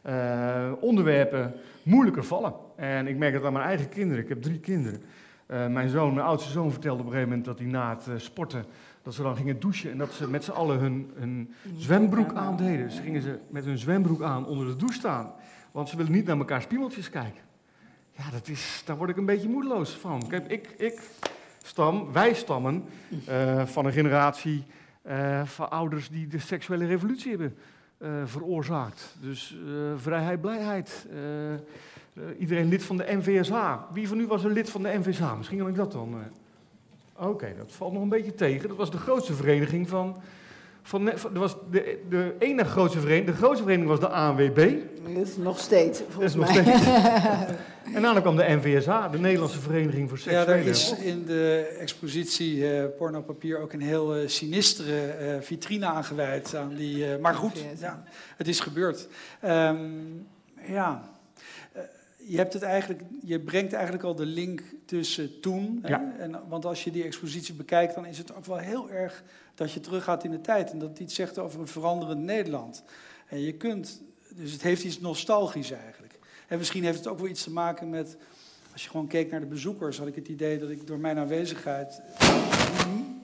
[0.08, 2.54] uh, onderwerpen moeilijker vallen.
[2.76, 4.22] En ik merk het aan mijn eigen kinderen.
[4.22, 5.02] Ik heb drie kinderen.
[5.50, 8.06] Uh, mijn zoon, mijn oudste zoon vertelde op een gegeven moment dat hij na het
[8.06, 8.64] uh, sporten,
[9.02, 12.86] dat ze dan gingen douchen en dat ze met z'n allen hun, hun zwembroek aandeden.
[12.86, 15.32] Dus gingen ze met hun zwembroek aan onder de douche staan.
[15.70, 17.42] Want ze willen niet naar elkaar spiegeltjes kijken.
[18.10, 20.28] Ja, dat is, daar word ik een beetje moedeloos van.
[20.28, 21.00] Kijk, ik, ik
[21.62, 22.84] stam, wij stammen
[23.64, 24.64] van een generatie
[25.44, 27.56] van ouders die de seksuele revolutie hebben
[27.98, 29.16] uh, veroorzaakt.
[29.20, 31.06] Dus uh, vrijheid, blijheid.
[31.12, 33.74] Uh, iedereen lid van de NVSH.
[33.92, 35.36] Wie van u was een lid van de NVSH?
[35.36, 36.14] Misschien kan ik dat dan.
[37.16, 38.68] Oké, dat valt nog een beetje tegen.
[38.68, 40.16] Dat was de grootste vereniging van.
[40.86, 43.30] Van dat was de, de enige grootste vereniging.
[43.30, 44.74] De grootste vereniging was de ANWB.
[45.14, 46.76] Dat is nog steeds, volgens dat is nog mij.
[46.76, 46.86] Steeds.
[47.94, 50.50] En daarna kwam de NVSA, de Nederlandse Vereniging voor Seksuele...
[50.50, 55.86] Ja, daar is in de expositie uh, Pornopapier ook een heel uh, sinistere uh, vitrine
[55.86, 56.54] aangeweid.
[56.54, 58.02] Aan die, maar goed, ja,
[58.36, 59.08] het is gebeurd.
[59.44, 60.26] Um,
[60.66, 61.08] ja,
[62.16, 65.82] je, hebt het eigenlijk, je brengt eigenlijk al de link tussen toen.
[65.86, 66.14] Ja.
[66.18, 69.22] En, want als je die expositie bekijkt, dan is het ook wel heel erg
[69.56, 70.70] dat je teruggaat in de tijd.
[70.70, 72.82] En dat het iets zegt over een veranderend Nederland.
[73.26, 74.02] En je kunt,
[74.34, 76.18] dus het heeft iets nostalgisch eigenlijk.
[76.48, 78.16] En misschien heeft het ook wel iets te maken met,
[78.72, 81.18] als je gewoon keek naar de bezoekers, had ik het idee dat ik door mijn
[81.18, 82.00] aanwezigheid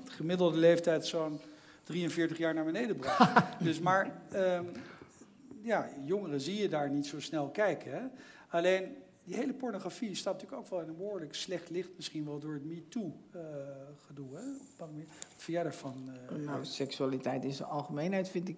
[0.04, 1.40] de gemiddelde leeftijd zo'n
[1.84, 3.46] 43 jaar naar beneden bracht.
[3.64, 4.72] dus maar, um,
[5.62, 7.92] ja, jongeren zie je daar niet zo snel kijken.
[7.92, 8.00] Hè?
[8.48, 12.38] Alleen, die hele pornografie staat natuurlijk ook wel in een behoorlijk slecht licht, misschien wel
[12.38, 14.30] door het MeToo-gedoe.
[14.30, 14.40] Uh,
[14.76, 14.88] Wat
[15.36, 16.10] vind jij daarvan?
[16.32, 18.56] Uh, nou, seksualiteit in zijn algemeenheid vind ik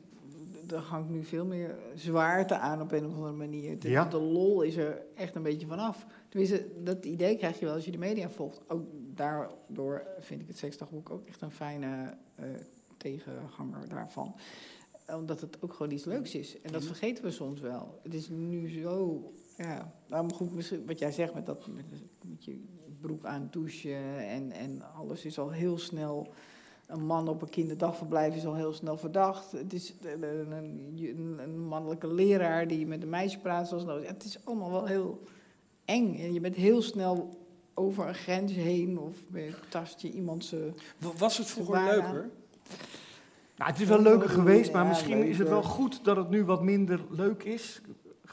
[0.70, 3.78] er hangt nu veel meer zwaarte aan op een of andere manier.
[3.78, 4.04] De, ja.
[4.04, 6.06] de lol is er echt een beetje vanaf.
[6.28, 8.60] Tenminste, dat idee krijg je wel als je de media volgt.
[8.68, 12.46] Ook daardoor vind ik het seksdagboek ook echt een fijne uh,
[12.96, 14.34] tegenhanger daarvan.
[15.06, 16.60] Omdat het ook gewoon iets leuks is.
[16.60, 18.00] En dat vergeten we soms wel.
[18.02, 19.32] Het is nu zo...
[19.56, 21.84] Ja, nou goed, misschien wat jij zegt met, dat, met,
[22.28, 22.64] met je
[23.00, 26.32] broek aan douchen en, en alles is al heel snel
[26.86, 29.52] een man op een kinderdagverblijf is al heel snel verdacht.
[29.52, 34.08] Het is een, een, een mannelijke leraar die met een meisje praat zoals nodig.
[34.08, 35.22] Het is allemaal wel heel
[35.84, 36.18] eng.
[36.18, 37.38] En je bent heel snel
[37.74, 39.16] over een grens heen of
[39.68, 40.72] tast je iemand ze.
[41.16, 42.30] Was het vroeger leuker?
[43.56, 46.44] Nou, het is wel leuker geweest, maar misschien is het wel goed dat het nu
[46.44, 47.80] wat minder leuk is.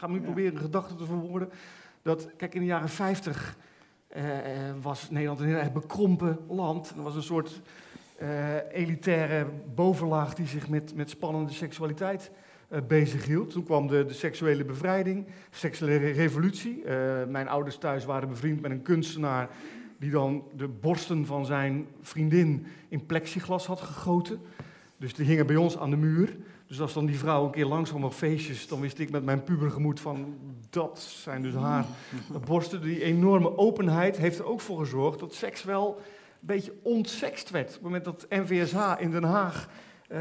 [0.01, 1.49] Ik ga nu proberen een gedachte te verwoorden.
[2.01, 3.57] Dat, kijk, in de jaren 50
[4.17, 4.23] uh,
[4.81, 6.93] was Nederland een heel erg bekrompen land.
[6.97, 7.61] Er was een soort
[8.21, 8.27] uh,
[8.71, 12.31] elitaire bovenlaag die zich met, met spannende seksualiteit
[12.69, 13.51] uh, bezighield.
[13.51, 16.83] Toen kwam de, de seksuele bevrijding, seksuele revolutie.
[17.27, 19.49] Mijn ouders thuis waren bevriend met een kunstenaar
[19.97, 24.39] die dan de borsten van zijn vriendin in plexiglas had gegoten.
[24.97, 26.37] Dus die hingen bij ons aan de muur.
[26.71, 29.43] Dus als dan die vrouw een keer langzaam op feestjes, dan wist ik met mijn
[29.43, 30.37] pubergemoed van
[30.69, 31.85] dat zijn dus haar
[32.45, 32.81] borsten.
[32.81, 36.01] Die enorme openheid heeft er ook voor gezorgd dat seks wel
[36.39, 37.67] beetje ontsext werd.
[37.67, 39.69] Op het moment dat NVSH in Den Haag
[40.11, 40.17] uh,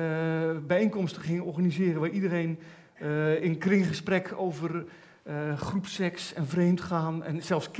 [0.67, 2.59] bijeenkomsten ging organiseren waar iedereen
[3.03, 4.85] uh, in kringgesprek over
[5.27, 7.71] uh, groepseks en vreemdgaan en zelfs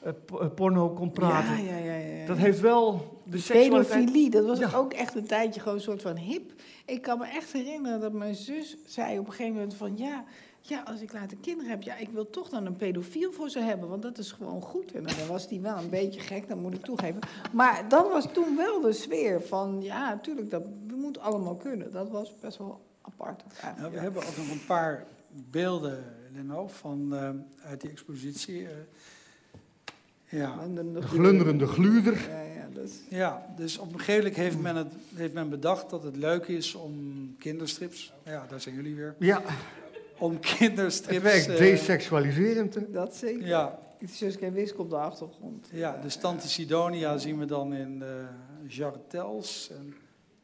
[0.00, 1.64] kinderporno kon praten.
[1.64, 4.70] Ja, ja, ja, ja, Dat heeft wel de Pedofilie, dat was ja.
[4.74, 6.52] ook echt een tijdje gewoon een soort van hip.
[6.86, 10.24] Ik kan me echt herinneren dat mijn zus zei op een gegeven moment van ja,
[10.60, 13.60] ja, als ik later kinderen heb, ja, ik wil toch dan een pedofiel voor ze
[13.60, 14.92] hebben, want dat is gewoon goed.
[14.92, 17.20] En dan was die wel een beetje gek, dat moet ik toegeven.
[17.52, 20.62] Maar dat was toen wel de sfeer van, ja, natuurlijk, dat
[20.94, 21.92] moet allemaal kunnen.
[21.92, 23.44] Dat was best wel apart.
[23.78, 25.06] Nou, we hebben ook nog een paar
[25.50, 27.14] beelden, Leno, van,
[27.62, 28.66] uit die expositie.
[30.30, 30.66] Ja.
[30.92, 32.14] De glunderende gluurder.
[32.14, 32.92] Ja, ja, dus.
[33.08, 36.46] ja, dus op een gegeven moment heeft men, het, heeft men bedacht dat het leuk
[36.46, 36.94] is om
[37.38, 39.14] kinderstrips, ja, daar zijn jullie weer.
[39.18, 39.42] Ja.
[40.18, 41.14] Om kinderstrips...
[41.14, 42.78] Het werkt desexualiserend.
[42.92, 43.46] Dat zeker.
[43.46, 43.78] Ja.
[43.98, 45.68] Het is dus geen wisk op de achtergrond.
[45.72, 48.08] Ja, de Tante Sidonia zien we dan in uh,
[48.66, 49.70] Jartels.
[49.78, 49.94] En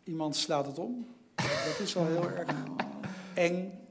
[0.05, 1.07] iemand slaat het om.
[1.35, 2.49] Dat is wel heel erg
[3.35, 3.86] eng.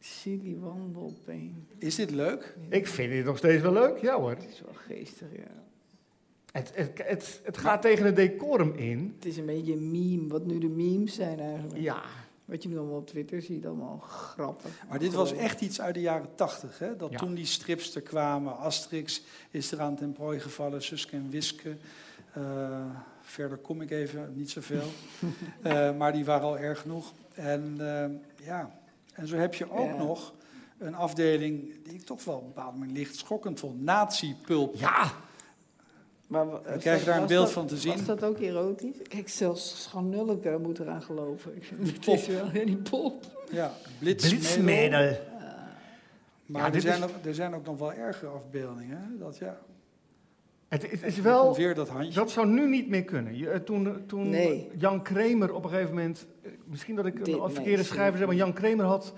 [0.00, 1.66] Silly wandelpeen.
[1.78, 2.56] Is dit leuk?
[2.68, 4.30] Ik vind dit nog steeds wel leuk, ja hoor.
[4.30, 5.66] Het is wel geestig, ja.
[6.52, 9.14] Het, het, het, het gaat tegen het decorum in.
[9.16, 11.80] Het is een beetje een meme, wat nu de memes zijn eigenlijk.
[11.80, 12.02] Ja.
[12.44, 14.70] Wat je nu allemaal op Twitter ziet, allemaal grappig.
[14.88, 16.96] Maar dit was echt iets uit de jaren tachtig, hè?
[16.96, 21.30] Dat toen die strips er kwamen, Asterix is er aan ten prooi gevallen, Suske en
[21.30, 21.76] Wiske.
[22.38, 22.84] Uh,
[23.20, 24.88] verder kom ik even, niet zoveel.
[25.66, 27.12] uh, maar die waren al erg genoeg.
[27.34, 28.77] En uh, ja,
[29.18, 30.34] en zo heb je ook nog
[30.78, 33.82] een afdeling die ik toch wel op een bepaald moment licht schokkend vond.
[33.82, 34.74] Nazi-pulp.
[34.74, 35.12] Ja!
[36.26, 37.92] Maar, we krijgen daar een beeld van te zien.
[37.92, 38.96] Was dat ook erotisch?
[39.02, 41.52] Kijk, zelfs Schanulke moet eraan geloven.
[41.82, 43.24] Het is wel die pop.
[43.50, 45.16] Ja, blitsmedel.
[46.46, 49.16] Maar er, zijn ook, er zijn ook nog wel ergere afbeeldingen.
[49.18, 49.56] Dat, ja.
[50.68, 52.12] Het, het is wel, weer dat, handje.
[52.12, 53.36] dat zou nu niet meer kunnen.
[53.36, 54.30] Je, eh, toen toen
[54.78, 58.36] Jan Kramer op een gegeven moment, eh, misschien dat ik een verkeerde schrijver zeg, maar
[58.36, 59.14] Jan Kramer had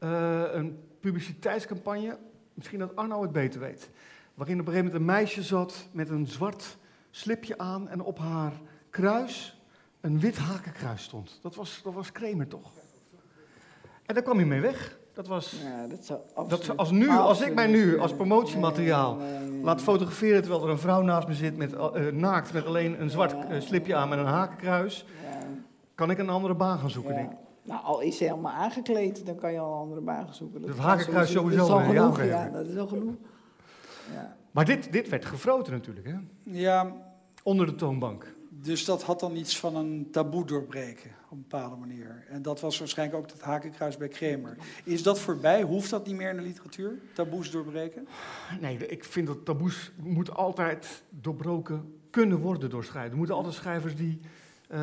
[0.00, 2.18] uh, een publiciteitscampagne,
[2.54, 3.90] misschien dat Arno het beter weet,
[4.34, 6.76] waarin op een gegeven moment een meisje zat met een zwart
[7.10, 8.52] slipje aan en op haar
[8.90, 9.60] kruis
[10.00, 11.38] een wit hakenkruis stond.
[11.42, 12.72] Dat was, dat was Kramer toch?
[14.06, 14.98] En daar kwam hij mee weg.
[15.14, 15.54] Dat was.
[15.62, 19.18] Ja, dat zou dat als, nu, als ik mij nu als promotiemateriaal
[19.62, 23.10] laat fotograferen terwijl er een vrouw naast me zit met, uh, naakt met alleen een
[23.10, 25.06] zwart uh, slipje aan met een hakenkruis,
[25.94, 27.14] kan ik een andere baan gaan zoeken.
[27.14, 27.32] Denk.
[27.62, 30.66] Nou, al is ze helemaal aangekleed, dan kan je al een andere baan gaan zoeken.
[30.66, 31.56] Dat, hakenkruis sowieso.
[31.56, 33.14] Dat is al genoeg, ja, dat is al genoeg.
[34.50, 36.14] Maar dit, dit werd gefroten natuurlijk, hè?
[36.42, 36.92] Ja.
[37.42, 38.34] Onder de toonbank.
[38.50, 42.24] Dus dat had dan iets van een taboe doorbreken op een bepaalde manier.
[42.28, 44.56] En dat was waarschijnlijk ook dat hakenkruis bij Kremer.
[44.84, 45.62] Is dat voorbij?
[45.62, 46.98] Hoeft dat niet meer in de literatuur?
[47.12, 48.08] Taboes doorbreken?
[48.60, 53.12] Nee, ik vind dat taboes moet altijd doorbroken kunnen worden door schrijvers.
[53.12, 54.78] Er moeten altijd schrijvers die uh,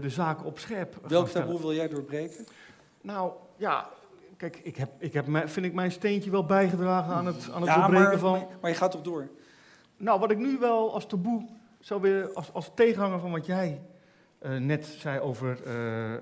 [0.00, 2.46] de zaken op scherp Welk taboe wil jij doorbreken?
[3.00, 3.88] Nou, ja,
[4.36, 7.74] kijk, ik heb, ik heb, vind ik mijn steentje wel bijgedragen aan het, aan het
[7.74, 8.46] doorbreken maar, van...
[8.60, 9.28] Maar je gaat toch door?
[9.96, 11.48] Nou, wat ik nu wel als taboe
[11.80, 13.80] zo weer als, als tegenhanger van wat jij
[14.44, 16.18] uh, net zei over uh, uh,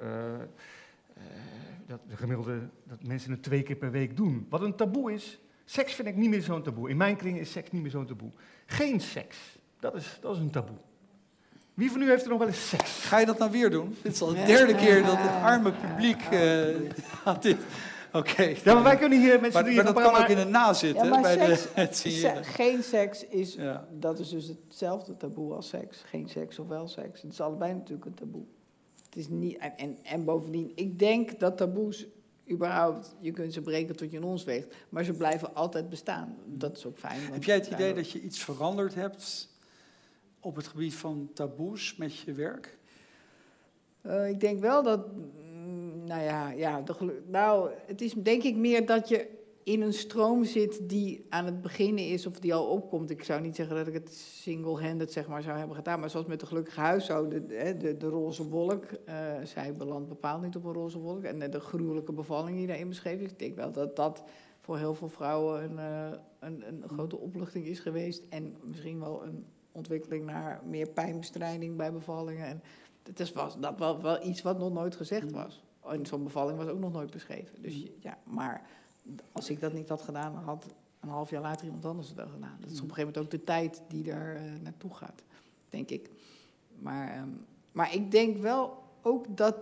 [1.86, 4.46] dat de gemiddelde dat mensen het twee keer per week doen.
[4.48, 5.38] Wat een taboe is.
[5.64, 6.88] Seks vind ik niet meer zo'n taboe.
[6.88, 8.30] In mijn kring is seks niet meer zo'n taboe.
[8.66, 9.36] Geen seks.
[9.80, 10.76] Dat is, dat is een taboe.
[11.74, 13.04] Wie van u heeft er nog wel eens seks?
[13.04, 13.96] Ga je dat nou weer doen?
[14.02, 17.56] Dit is al de derde keer dat het arme publiek uh, dit
[18.12, 18.42] Oké.
[18.42, 21.04] Ja, maar wij kunnen hier met z'n Maar, maar dat kan ook in een nazitten
[21.04, 23.56] ja, bij seks, de, het se geen seks is,
[23.98, 26.02] dat is dus hetzelfde taboe als seks.
[26.06, 27.22] Geen seks of wel seks.
[27.22, 28.44] Het is allebei natuurlijk een taboe.
[29.04, 32.06] Het is niet, en, en bovendien, ik denk dat taboes
[32.50, 36.36] überhaupt, je kunt ze breken tot je in ons weegt, maar ze blijven altijd bestaan.
[36.46, 37.20] Dat is ook fijn.
[37.32, 39.48] Heb jij het idee dat je iets veranderd hebt
[40.40, 42.78] op het gebied van taboes met je werk?
[44.06, 45.06] Uh, ik denk wel dat
[46.10, 49.28] nou ja, ja de, nou, het is denk ik meer dat je
[49.62, 53.10] in een stroom zit die aan het beginnen is of die al opkomt.
[53.10, 56.26] Ik zou niet zeggen dat ik het single-handed zeg maar, zou hebben gedaan, maar zoals
[56.26, 60.64] met de gelukkige huishouden, de, de, de roze wolk, uh, zij belandt bepaald niet op
[60.64, 61.22] een roze wolk.
[61.22, 64.22] En de gruwelijke bevalling die daarin beschreven is, ik denk wel dat dat
[64.60, 68.24] voor heel veel vrouwen een, uh, een, een grote opluchting is geweest.
[68.28, 72.46] En misschien wel een ontwikkeling naar meer pijnbestrijding bij bevallingen.
[72.46, 72.62] En
[73.02, 75.62] het is, was dat wel, wel iets wat nog nooit gezegd was.
[75.88, 77.62] En zo'n bevalling was ook nog nooit beschreven.
[77.62, 78.62] Dus ja, maar
[79.32, 80.66] als ik dat niet had gedaan, had
[81.00, 82.56] een half jaar later iemand anders het wel gedaan.
[82.60, 85.22] Dat is op een gegeven moment ook de tijd die daar uh, naartoe gaat,
[85.68, 86.10] denk ik.
[86.78, 89.56] Maar, um, maar ik denk wel ook dat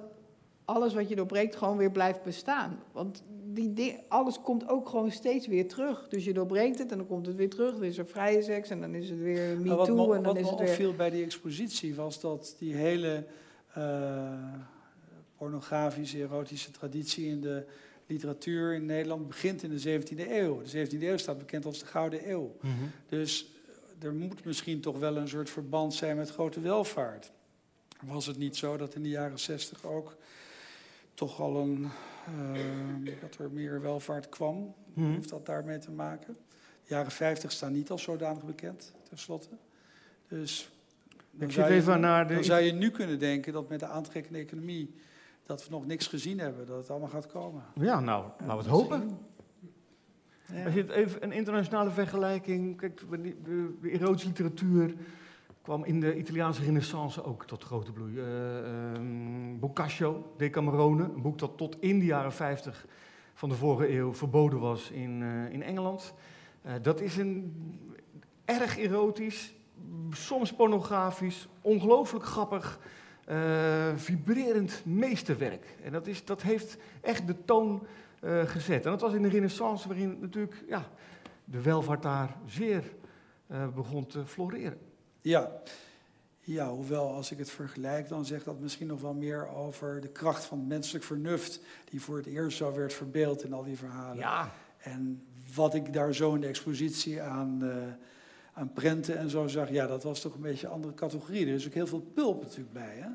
[0.64, 2.78] alles wat je doorbreekt gewoon weer blijft bestaan.
[2.92, 6.09] Want die alles komt ook gewoon steeds weer terug.
[6.09, 7.72] Dus je doorbreekt het en dan komt het weer terug.
[7.72, 10.12] Dan is er vrije seks en dan is het weer me too.
[10.12, 10.68] En dan wat is me het weer...
[10.68, 13.26] opviel bij die expositie was dat die hele...
[13.78, 14.33] Uh,
[15.38, 17.66] pornografische, erotische traditie in de
[18.07, 20.62] literatuur in Nederland begint in de 17e eeuw.
[20.62, 22.57] De 17e eeuw staat bekend als de Gouden Eeuw.
[22.61, 22.72] Mhm.
[23.09, 23.53] Dus
[24.01, 27.33] er moet misschien toch wel een soort verband zijn met grote welvaart.
[28.01, 30.16] Was het niet zo dat in de jaren 60 ook
[31.14, 31.88] toch al een,
[32.38, 34.74] uh, dat er meer welvaart kwam?
[34.94, 36.37] Mm Heeft dat daarmee te maken?
[36.85, 39.48] De jaren 50 staan niet als zodanig bekend, tenslotte.
[40.29, 40.70] Dus
[41.31, 42.35] dan, zou je, naar de...
[42.35, 44.94] dan zou je nu kunnen denken dat met de aantrekkende economie
[45.48, 47.62] dat we nog niks gezien hebben, dat het allemaal gaat komen.
[47.74, 49.18] Ja, nou, laten we het hopen.
[50.64, 53.37] Als je het even een internationale vergelijking, kijk, de,
[53.80, 54.94] de, erotische literatuur
[55.62, 58.12] kwam in de Italiaanse renaissance ook tot grote bloei.
[58.12, 62.87] Uh, uh, Boccaccio, Decamerone, een boek dat tot in de jaren 50
[63.34, 66.14] van de vorige eeuw verboden was in, uh, in Engeland.
[66.66, 67.54] Uh, dat is een
[68.44, 69.54] erg erotisch,
[70.11, 72.80] soms pornografisch, ongelooflijk grappig,
[73.30, 75.76] uh, vibrerend meesterwerk.
[75.82, 77.86] En dat, is, dat heeft echt de toon
[78.24, 78.84] uh, gezet.
[78.84, 80.88] En dat was in de renaissance waarin natuurlijk ja,
[81.44, 82.84] de welvaart daar zeer
[83.50, 84.78] uh, begon te floreren.
[85.20, 85.52] Ja.
[86.40, 90.08] ja, hoewel als ik het vergelijk, dan zegt dat misschien nog wel meer over de
[90.08, 91.60] kracht van het menselijk vernuft,
[91.90, 94.18] die voor het eerst zo werd verbeeld in al die verhalen.
[94.18, 94.52] Ja.
[94.78, 97.74] En wat ik daar zo in de expositie aan, uh,
[98.58, 101.46] aan prenten en zo zag, ja, dat was toch een beetje een andere categorie.
[101.46, 102.96] Er is ook heel veel pulp natuurlijk bij.
[102.96, 103.08] Hè?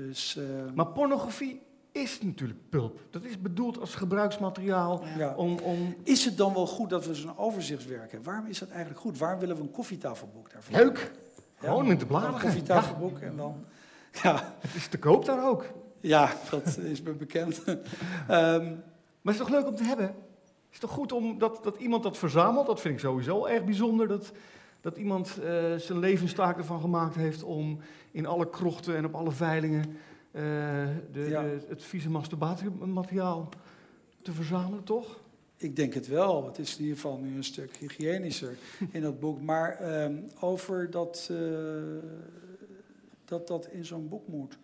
[0.00, 1.60] Dus, uh, maar pornografie
[1.92, 3.00] is natuurlijk pulp.
[3.10, 5.02] Dat is bedoeld als gebruiksmateriaal.
[5.18, 5.34] Ja.
[5.34, 5.94] Om, om...
[6.02, 8.32] Is het dan wel goed dat we zo'n overzichtswerk hebben?
[8.32, 9.18] Waarom is dat eigenlijk goed?
[9.18, 10.76] Waarom willen we een koffietafelboek daarvoor?
[10.76, 11.12] Leuk!
[11.54, 12.34] Gewoon met de bladeren.
[12.34, 13.26] Een koffietafelboek ja.
[13.26, 13.64] en dan...
[14.22, 14.54] Ja.
[14.58, 15.64] Het is te koop daar ook.
[16.00, 17.62] Ja, dat is me bekend.
[17.66, 17.76] um,
[19.22, 20.06] maar het is toch leuk om te hebben?
[20.06, 20.14] Het
[20.72, 22.66] is toch goed om dat, dat iemand dat verzamelt?
[22.66, 24.08] Dat vind ik sowieso erg bijzonder.
[24.08, 24.32] Dat,
[24.82, 27.78] dat iemand uh, zijn levenstaak ervan gemaakt heeft om
[28.10, 30.42] in alle krochten en op alle veilingen uh,
[31.12, 31.42] de, Ja.
[31.42, 33.48] de, het vieze masturbatiemateriaal
[34.22, 35.20] te verzamelen, toch?
[35.56, 36.46] Ik denk het wel.
[36.46, 38.56] Het is in ieder geval nu een stuk hygiënischer
[38.90, 39.40] in dat boek.
[39.40, 41.38] Maar ehm, over dat, uh,
[43.24, 44.58] dat dat in zo'n boek moet.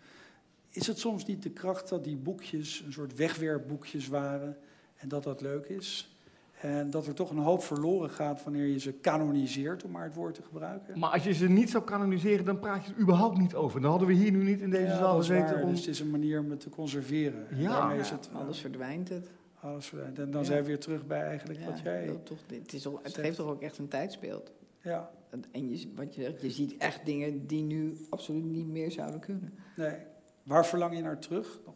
[0.70, 4.56] Is het soms niet de kracht dat die boekjes een soort wegwerpboekjes waren
[4.96, 6.17] en dat dat leuk is?
[6.60, 10.14] En dat er toch een hoop verloren gaat wanneer je ze kanoniseert, om maar het
[10.14, 10.98] woord te gebruiken.
[10.98, 13.80] Maar als je ze niet zou kanoniseren, dan praat je er überhaupt niet over.
[13.80, 15.70] Dan hadden we hier nu niet in deze ja, zaal gezeten om...
[15.70, 17.48] Dus het is een manier om het te conserveren.
[17.50, 17.92] En Ja.
[17.96, 19.30] het, alles verdwijnt het.
[19.60, 20.18] alles verdwijnt.
[20.18, 20.46] En dan Ja.
[20.46, 22.20] zijn we weer terug bij eigenlijk wat jij...
[22.24, 24.52] toch, het, is al, het geeft toch ook echt een tijdsbeeld.
[24.82, 28.66] Ja, En- En je, wat je zegt, je ziet echt dingen die nu absoluut niet
[28.66, 29.52] meer zouden kunnen.
[29.76, 29.94] nee.
[30.42, 31.60] Waar verlang je naar terug?
[31.66, 31.74] Nog,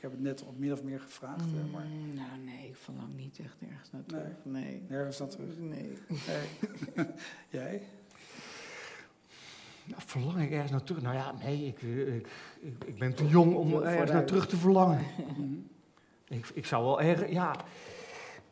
[0.00, 2.76] ik heb het net op min of meer gevraagd, hè, maar Mm, nou nee, ik
[2.76, 4.32] verlang niet echt ergens naar terug.
[4.42, 4.82] Nee.
[4.88, 5.58] nergens naar terug.
[5.58, 5.98] Nee.
[6.08, 7.06] Nee.
[7.60, 7.82] jij?
[9.84, 11.02] Nou, verlang ik ergens naar terug?
[11.02, 12.28] Nou ja, nee, ik, eh, ik,
[12.60, 15.00] ik, ik ben te jong om ergens naar terug te verlangen.
[15.36, 15.54] Mhm.
[16.28, 17.56] Ik, ik zou wel erg, ja...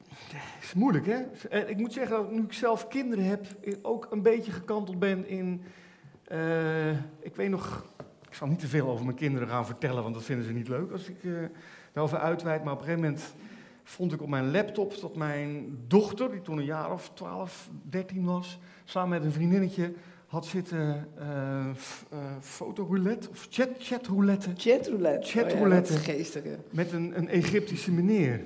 [0.08, 1.22] Het is moeilijk, hè?
[1.48, 4.98] En ik moet zeggen, dat nu ik zelf kinderen heb, ik ook een beetje gekanteld
[4.98, 5.62] ben in...
[6.24, 7.86] eh, ik weet nog...
[8.38, 10.68] Ik zal niet te veel over mijn kinderen gaan vertellen, want dat vinden ze niet
[10.68, 11.30] leuk als ik eh,
[11.92, 12.64] daarover uitweid.
[12.64, 13.34] Maar op een gegeven moment
[13.84, 18.24] vond ik op mijn laptop dat mijn dochter, die toen een jaar of 12, 13
[18.24, 19.92] was, samen met een vriendinnetje
[20.26, 25.28] had zitten eh f- eh, fotoroulette of chat, chatroulette Chatroulette.
[25.30, 25.92] Chatroulette.
[25.92, 26.58] Oh ja, geestige.
[26.70, 28.40] met een, een Egyptische meneer.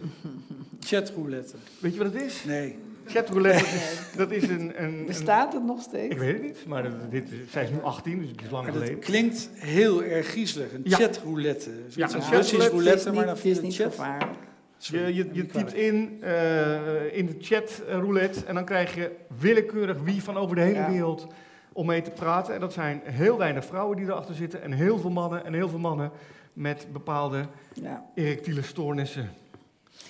[0.80, 1.54] Chatroulette.
[1.80, 2.44] Weet je wat het is?
[2.44, 2.78] Nee.
[3.12, 6.14] Chatroulette, dat is, dat is een, een, Bestaat het nog steeds?
[6.14, 8.66] Ik weet het niet, maar dat- dit, zij is nu 18, dus het is lang
[8.66, 8.98] dat geleden.
[8.98, 10.72] klinkt heel erg griezelig.
[10.72, 10.96] Een Ja.
[10.96, 11.70] chatroulette.
[11.88, 13.90] Ja, een Russisch het roulette, maar dan het via is niet chat.
[13.94, 14.30] gevaarlijk.
[14.78, 19.96] Sorry, Je, je, typt in, eh, in de chat roulette en dan krijg je willekeurig
[20.04, 20.90] wie van over de hele Ja.
[20.90, 21.26] wereld
[21.72, 22.54] om mee te praten.
[22.54, 25.68] En dat zijn heel weinig vrouwen die erachter zitten en heel veel mannen en heel
[25.68, 26.10] veel mannen
[26.52, 28.04] met bepaalde Ja.
[28.14, 29.30] erectiele stoornissen.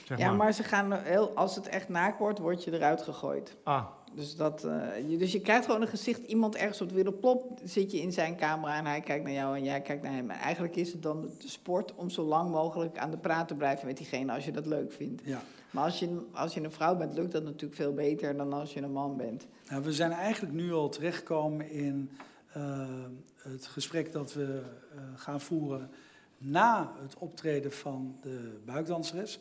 [0.05, 0.37] Zeg ja, maar.
[0.37, 3.57] maar ze gaan heel, als het echt naakt wordt, word je eruit gegooid.
[3.63, 6.95] Ah, Dus, dat, eh, je, dus je krijgt gewoon een gezicht, iemand ergens op de
[6.95, 10.03] wereld, plop, zit je in zijn camera en hij kijkt naar jou en jij kijkt
[10.03, 10.31] naar hem.
[10.31, 13.55] En eigenlijk is het dan de sport om zo lang mogelijk aan de praat te
[13.55, 15.23] blijven met diegene als je dat leuk vindt.
[15.25, 15.43] Ja.
[15.71, 18.73] Maar als je, als je een vrouw bent, lukt dat natuurlijk veel beter dan als
[18.73, 19.47] je een man bent.
[19.69, 22.11] Nou, we zijn eigenlijk nu al terechtgekomen in
[22.53, 22.89] eh,
[23.37, 24.63] het gesprek dat we
[24.95, 25.91] eh, gaan voeren
[26.39, 29.39] na het optreden van de buikdanseres.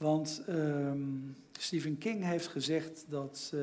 [0.00, 0.98] Want ehm,
[1.52, 3.60] Stephen King heeft gezegd dat eh,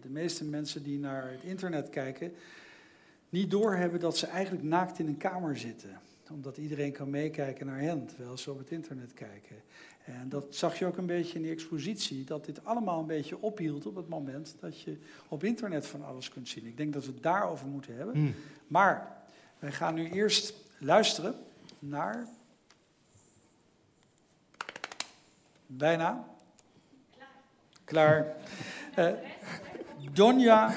[0.00, 2.32] de meeste mensen die naar het internet kijken
[3.28, 6.00] niet doorhebben dat ze eigenlijk naakt in een kamer zitten.
[6.30, 9.56] Omdat iedereen kan meekijken naar hen terwijl ze op het internet kijken.
[10.04, 13.42] En dat zag je ook een beetje in die expositie, dat dit allemaal een beetje
[13.42, 14.96] ophield op het moment dat je
[15.28, 16.66] op internet van alles kunt zien.
[16.66, 18.16] Ik denk dat we het daarover moeten hebben.
[18.16, 18.30] hm.
[18.66, 19.22] Maar
[19.58, 21.34] wij gaan nu eerst luisteren
[21.78, 22.28] naar.
[25.76, 26.24] Bijna.
[27.84, 28.36] Klaar.
[28.94, 29.12] Eh
[30.12, 30.74] Donja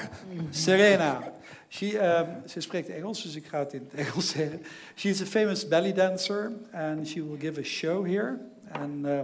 [0.50, 1.32] Serena.
[1.68, 4.62] She, um, ze spreekt Engels, dus ik ga het in het Engels zeggen.
[4.94, 8.38] She is a famous belly dancer and she will give a show here.
[8.72, 9.20] And uh,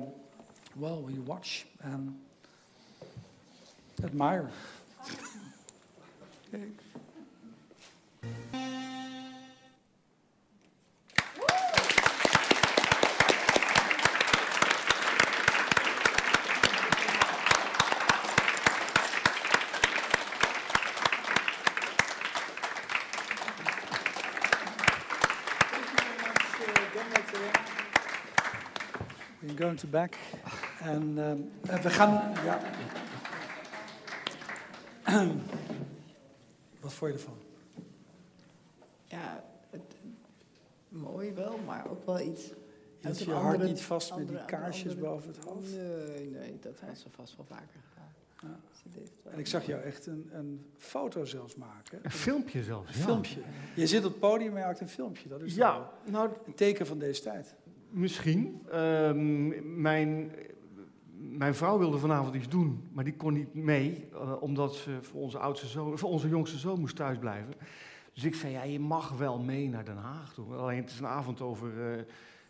[0.76, 2.10] well, we watch and
[4.04, 4.48] admire.
[29.72, 30.16] going to back.
[30.80, 32.32] En uh, we gaan.
[32.44, 32.60] Ja.
[36.80, 37.38] Wat vond je ervan?
[39.04, 39.96] Ja, het,
[40.88, 42.52] mooi wel, maar ook wel iets.
[43.00, 45.70] Hield je hart niet vast met die kaarsjes boven het hoofd?
[45.70, 48.12] Nee, nee, dat had ze vast wel vaker gedaan.
[48.42, 48.58] Ja.
[49.30, 51.98] En ik zag jou echt een, een foto zelfs maken.
[52.02, 53.40] Een filmpje zelfs, Een filmpje.
[53.74, 55.28] Je zit op het podium en je maakt een filmpje.
[55.28, 57.54] Dat is ja, nou, een teken van deze tijd.
[57.92, 58.62] Misschien.
[58.70, 60.32] Ehm, mijn,
[61.18, 65.20] mijn vrouw wilde vanavond iets doen, maar die kon niet mee, uh, omdat ze voor
[65.20, 67.54] onze, oudste zoon, voor onze jongste zoon moest thuisblijven.
[68.12, 70.54] Dus ik zei, ja, je mag wel mee naar Den Haag toe.
[70.54, 71.98] Alleen het is een avond over uh,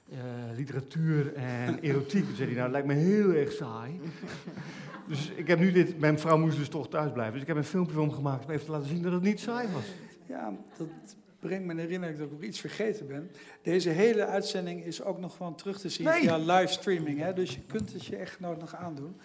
[0.08, 0.18] uh,
[0.56, 2.24] literatuur en erotiek.
[2.24, 4.00] Toen zei hij, nou, dat lijkt me heel erg saai.
[5.08, 7.32] dus ik heb nu dit, mijn vrouw moest dus toch thuis blijven.
[7.32, 9.22] Dus ik heb een filmpje van hem gemaakt om even te laten zien dat het
[9.22, 9.94] niet saai was.
[10.26, 13.30] Ja, dat brengt me in herinnering dat ik ook iets vergeten ben.
[13.62, 16.20] Deze hele uitzending is ook nog gewoon terug te zien nee.
[16.20, 17.18] via livestreaming.
[17.18, 17.32] Hè?
[17.32, 19.20] Dus je kunt het je echt nooit nog aandoen.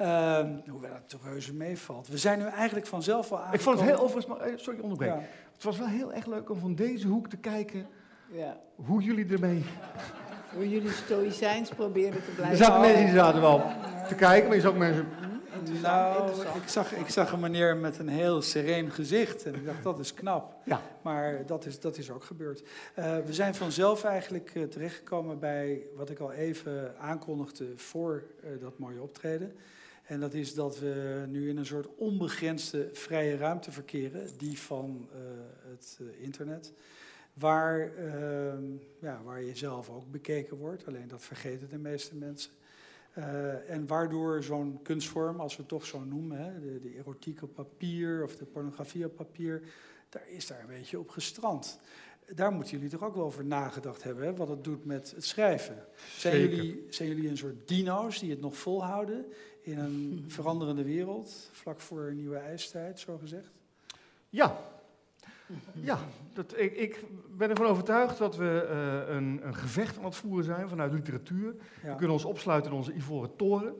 [0.00, 2.08] Uh, hoewel het toch reuze meevalt.
[2.08, 3.54] We zijn nu eigenlijk vanzelf al aan.
[3.54, 5.10] Ik vond het heel overigens, maar, eh, sorry onderbreek.
[5.10, 5.22] Ja.
[5.54, 7.86] Het was wel heel erg leuk om van deze hoek te kijken
[8.30, 8.60] ja.
[8.74, 9.64] hoe jullie ermee...
[10.54, 12.58] Hoe jullie stoïcijns proberen te blijven.
[12.58, 13.62] Er zaten mensen die zaten wel
[14.08, 15.06] te kijken, maar je zag mensen...
[15.82, 19.82] Nou, ik zag, ik zag een meneer met een heel sereen gezicht en ik dacht,
[19.82, 20.56] dat is knap.
[20.64, 20.82] Ja.
[21.02, 22.62] Maar dat is, dat is ook gebeurd.
[22.98, 28.60] Uh, we zijn vanzelf eigenlijk uh, terechtgekomen bij wat ik al even aankondigde voor uh,
[28.60, 29.52] dat mooie optreden.
[30.02, 35.08] En dat is dat we nu in een soort onbegrensde vrije ruimte verkeren, die van
[35.68, 36.72] het internet.
[37.34, 38.64] Waar, ehm,
[38.98, 42.50] ja, waar je zelf ook bekeken wordt, alleen dat vergeten de meeste mensen.
[43.18, 47.42] Uh, en waardoor zo'n kunstvorm, als we het toch zo noemen, hè, de, de, erotiek
[47.42, 49.62] op papier of de pornografie op papier,
[50.08, 51.78] daar is daar een beetje op gestrand.
[52.34, 55.24] Daar moeten jullie toch ook wel over nagedacht hebben, hè, wat het doet met het
[55.24, 55.86] schrijven.
[56.16, 59.24] Zijn jullie, zijn jullie een soort dino's die het nog volhouden
[59.62, 63.50] in een veranderende wereld, vlak voor een nieuwe ijstijd, zo gezegd?
[64.28, 64.71] Ja,
[65.72, 65.98] ja,
[66.32, 67.04] dat, ik, ik,
[67.36, 71.54] ben ervan overtuigd dat we uh, een, een, gevecht aan het voeren zijn vanuit literatuur.
[71.82, 73.74] We kunnen ons opsluiten in onze ivoren toren.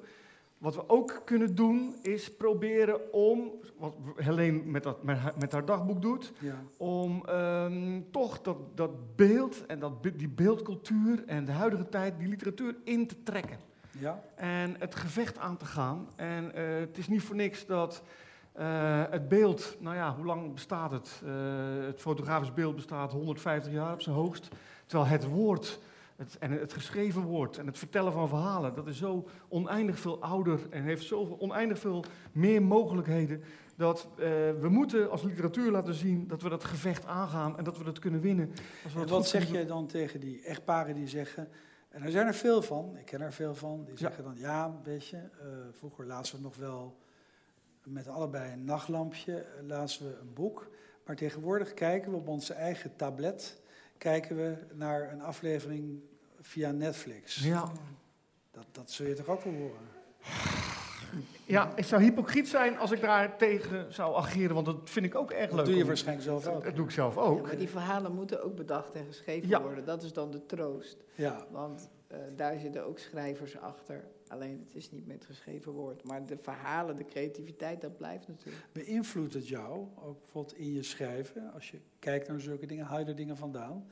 [0.59, 6.03] Wat we ook kunnen doen, is proberen om, wat Helene met, dat, met, haar, dagboek
[6.03, 6.63] doet, ja.
[6.77, 12.29] om um, toch dat, dat beeld en dat, die beeldcultuur en de huidige tijd, die
[12.29, 13.59] literatuur in te trekken.
[13.99, 14.23] Ja.
[14.35, 16.09] En het gevecht aan te gaan.
[16.17, 18.03] En uh, het is niet voor niks dat
[18.59, 21.23] uh, het beeld, nou ja, hoe lang bestaat het?
[21.25, 21.33] Uh,
[21.87, 24.49] het fotografisch beeld bestaat 150 jaar op zijn hoogst.
[24.87, 25.81] Terwijl het woord
[26.17, 30.23] het, en het geschreven woord en het vertellen van verhalen, dat is zo oneindig veel
[30.23, 33.43] ouder en heeft zo oneindig veel meer mogelijkheden.
[33.77, 34.27] Dat uh,
[34.61, 37.99] we moeten als literatuur laten zien dat we dat gevecht aangaan en dat we dat
[37.99, 38.51] kunnen winnen.
[38.85, 41.49] Als we en wat zeg je dan tegen die echtparen die zeggen,
[41.89, 44.81] en er zijn er veel van, ik ken er veel van, die zeggen dan, ja,
[44.83, 45.19] weet je,
[45.71, 47.02] vroeger lazen we nog wel
[47.85, 50.71] met allebei een nachtlampje eh, lazen we een boek.
[51.05, 53.61] Maar tegenwoordig kijken we op onze eigen tablet
[53.99, 56.01] kijken we naar een aflevering
[56.41, 57.43] via Netflix.
[57.45, 57.73] Ja.
[58.51, 59.91] Dat, dat zul je toch ook wel horen?
[61.47, 65.15] Ja, ik zou hypocriet zijn als ik daar tegen zou ageren, want dat vind ik
[65.15, 65.57] ook erg leuk.
[65.57, 66.65] Dat doe je waarschijnlijk zelf ook.
[66.65, 67.41] Dat doe ik zelf ook.
[67.41, 69.85] Ja, maar die verhalen moeten ook bedacht en geschreven worden.
[69.85, 70.97] Dat is dan de troost.
[71.15, 71.47] Ja.
[71.51, 74.05] Want uh, daar zitten ook schrijvers achter.
[74.33, 76.05] Alleen het is niet met geschreven woord.
[76.05, 78.67] Maar de verhalen, de creativiteit, dat blijft natuurlijk.
[78.73, 81.53] Beïnvloedt het jou, ook bijvoorbeeld in je schrijven?
[81.53, 83.87] Als je kijkt naar zulke dingen, haal je er dingen vandaan?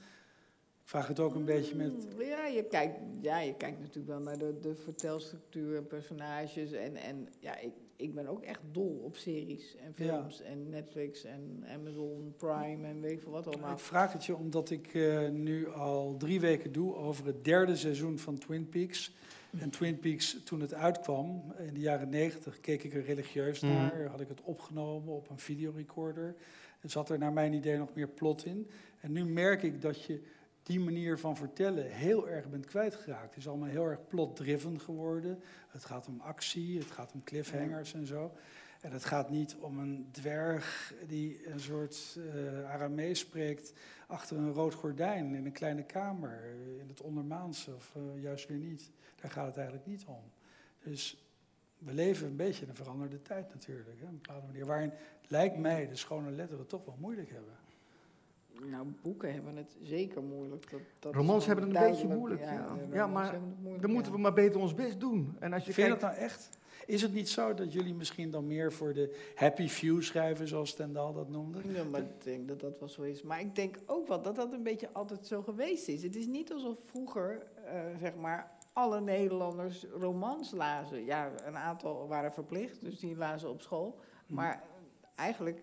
[0.83, 2.15] Ik vraag het ook een beetje met...
[2.15, 6.73] Mm, ja, je kijkt, ja, je kijkt natuurlijk wel naar de, de vertelstructuur en personages.
[6.73, 11.25] En, en ja, ik, ik ben ook echt dol op series en films en Netflix
[11.25, 13.73] en Amazon Prime en weet ik veel wat allemaal.
[13.73, 17.77] Ik vraag het je omdat ik uh, nu al drie weken doe over het derde
[17.77, 19.15] seizoen van Twin Peaks...
[19.59, 23.73] En Twin Peaks, toen het uitkwam, in de jaren negentig, keek ik er religieus mhm.
[23.73, 24.07] naar.
[24.07, 26.35] Had ik het opgenomen op een videorecorder.
[26.81, 28.71] Er zat er naar mijn idee nog meer plot in.
[29.01, 30.23] En nu merk ik dat je
[30.63, 33.29] die manier van vertellen heel erg bent kwijtgeraakt.
[33.29, 35.41] Het is allemaal heel erg plot-driven geworden.
[35.69, 38.33] Het gaat om actie, het gaat om cliffhangers en zo.
[38.81, 43.73] En het gaat niet om een dwerg die een soort uh, Aramees spreekt
[44.07, 46.45] achter een rood gordijn in een kleine kamer
[46.79, 48.91] in het ondermaanse of uh, juist weer niet.
[49.21, 50.23] Daar gaat het eigenlijk niet om.
[50.83, 51.25] Dus
[51.79, 53.99] we leven een beetje in een veranderde tijd natuurlijk.
[53.99, 54.67] Hè, op een bepaalde manier.
[54.67, 54.93] Waarin,
[55.29, 57.55] lijkt mij, de schone letteren toch wel moeilijk hebben.
[58.71, 60.71] Nou, boeken hebben het zeker moeilijk.
[60.71, 62.77] Dat, dat Romans hebben het een beetje moeilijk, ja.
[62.93, 63.41] Ja, maar
[63.81, 65.37] dan moeten we maar beter ons best doen.
[65.39, 66.59] En als je Vind je dat nou echt?
[66.87, 70.71] Is het niet zo dat jullie misschien dan meer voor de happy few schrijven, zoals
[70.71, 71.61] Stendhal dat noemde?
[71.73, 73.23] Ja, maar ik denk dat dat wel zo is.
[73.23, 76.03] Maar ik denk ook wel dat dat een beetje altijd zo geweest is.
[76.03, 81.05] Het is niet alsof vroeger, uh, zeg maar, alle Nederlanders romans lazen.
[81.05, 83.99] Ja, een aantal waren verplicht, dus die lazen op school.
[84.27, 84.35] Hm.
[84.35, 84.63] Maar
[85.15, 85.63] eigenlijk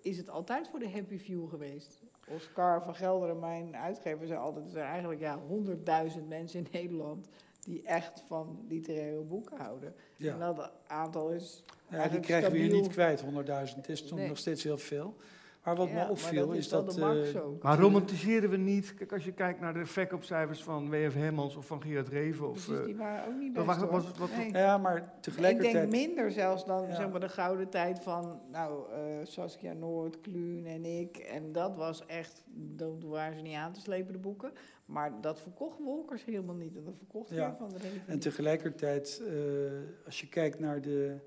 [0.00, 2.00] is het altijd voor de happy few geweest.
[2.28, 4.64] Oscar van Gelderen, mijn uitgever, zei altijd...
[4.64, 7.28] er zijn eigenlijk ja, honderdduizend mensen in Nederland...
[7.64, 9.94] die echt van literaire boeken houden.
[10.16, 10.32] Ja.
[10.32, 13.28] En dat aantal is Ja, die krijgen we hier niet kwijt, 100.000.
[13.76, 15.16] Het is toch nog steeds heel veel.
[15.64, 16.98] Maar wat me opviel is, dat...
[16.98, 18.94] Uh, maar romantiseren we niet?
[18.94, 21.14] Kijk, als je kijkt naar de verkoopcijfers van W.F.
[21.14, 22.48] Hermans of van Gerard Reven...
[22.48, 25.74] Of, Precies, die waren ook niet best, was, was het wat, Ja, maar tegelijkertijd...
[25.74, 28.40] Ik denk minder zelfs dan zeg maar, de gouden tijd van...
[28.50, 31.16] Nou, uh, Saskia Noord, Kluun en ik.
[31.16, 32.42] En dat was echt...
[32.54, 34.52] Dat waren ze niet aan te slepen, de boeken.
[34.84, 36.76] Maar dat verkocht Wolkers helemaal niet.
[36.76, 37.56] En dat verkocht ja.
[37.56, 39.72] van de Reven En tegelijkertijd, uh,
[40.04, 41.18] als je kijkt naar de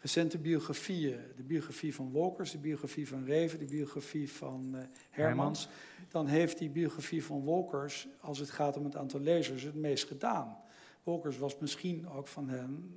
[0.00, 1.18] recente biografieën.
[1.36, 5.68] De biografie van Wolkers, de biografie van Reven, de biografie van uh, Hermans.
[6.08, 10.06] Dan heeft die biografie van Wolkers, als het gaat om het aantal lezers, het meest
[10.06, 10.56] gedaan.
[11.02, 12.94] Wolkers was misschien ook van hen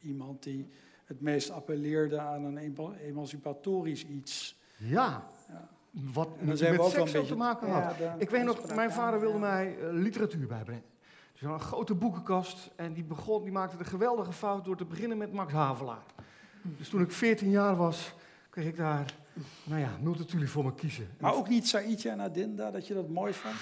[0.00, 0.68] iemand die
[1.04, 4.58] het meest appelleerde aan een emancipatorisch iets.
[4.78, 5.26] Ja.
[5.48, 5.70] ja.
[5.94, 7.94] Wat met seks te maken had.
[8.18, 10.84] ik weet nog, mijn vader wilde mij uh, literatuur bijbrengen.
[11.32, 15.18] Dus een grote boekenkast en die, begon, die maakte de geweldige fout door te beginnen
[15.18, 16.02] met Max Havelaar.
[16.62, 18.14] Dus toen ik 14 jaar was,
[18.50, 19.14] kreeg ik daar,
[19.64, 21.08] nou ja, Multatuli voor me kiezen.
[21.18, 23.54] Maar ook niet Saidje en Adinda, dat je dat mooi vond?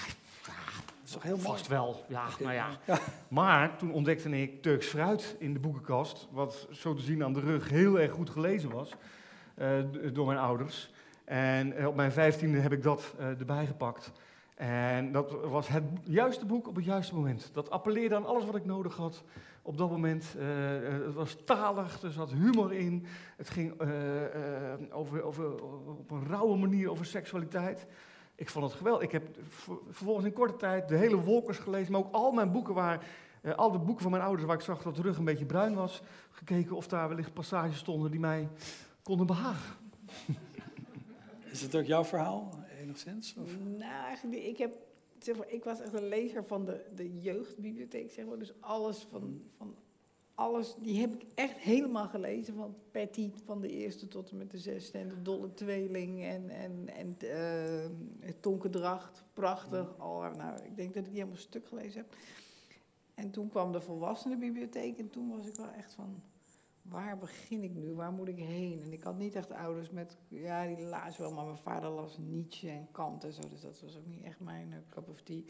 [0.45, 1.47] Ja, dat is toch heel mooi?
[1.47, 2.67] Vast wel, ja, nou ja.
[2.85, 2.99] ja.
[3.27, 7.39] Maar toen ontdekte ik Turks fruit in de boekenkast, wat zo te zien aan de
[7.39, 8.89] rug heel erg goed gelezen was
[9.57, 9.67] uh,
[10.13, 10.91] door mijn ouders.
[11.25, 14.11] En eh, op mijn vijftiende heb ik dat uh, erbij gepakt.
[14.55, 17.49] En dat was het juiste boek op het juiste moment.
[17.53, 19.23] Dat appelleerde aan alles wat ik nodig had
[19.61, 20.35] op dat moment.
[20.37, 20.45] Uh,
[21.05, 23.05] het was talig, er zat humor in.
[23.37, 23.81] Het ging
[24.91, 27.85] over, over, op een rauwe manier over seksualiteit.
[28.35, 29.03] Ik vond het geweldig.
[29.03, 29.27] Ik heb
[29.89, 33.05] vervolgens in korte tijd de hele Wolkers gelezen, maar ook al mijn boeken waar,
[33.55, 35.75] al de boeken van mijn ouders waar ik zag dat de rug een beetje bruin
[35.75, 36.01] was,
[36.31, 38.49] gekeken of daar wellicht passages stonden die mij
[39.03, 39.75] konden behagen.
[41.53, 42.49] Is het ook jouw verhaal?
[42.81, 43.35] enigszins?
[43.37, 43.57] Of?
[43.59, 44.73] Nou, eigenlijk, ik, heb,
[45.19, 48.39] zeg maar, ik was echt een lezer van de, de jeugdbibliotheek, zeg maar.
[48.39, 49.75] Dus alles van, van
[50.35, 52.55] alles, die heb ik echt helemaal gelezen.
[52.55, 54.97] Van Petit van de eerste tot en met de zesde.
[54.97, 59.23] En de Dolle Tweeling en, en, en uh, Tonkendracht.
[59.33, 59.97] Prachtig.
[59.97, 62.15] Al, nou, ik denk dat ik die helemaal stuk gelezen heb.
[63.13, 66.21] En toen kwam de volwassenenbibliotheek en toen was ik wel echt van
[66.83, 67.93] waar begin ik nu?
[67.93, 68.81] Waar moet ik heen?
[68.81, 72.17] En ik had niet echt ouders met, ja, die lazen wel, maar mijn vader las
[72.17, 75.21] Nietzsche en Kant en zo, dus dat was ook niet echt mijn uh, cup of
[75.21, 75.41] tea.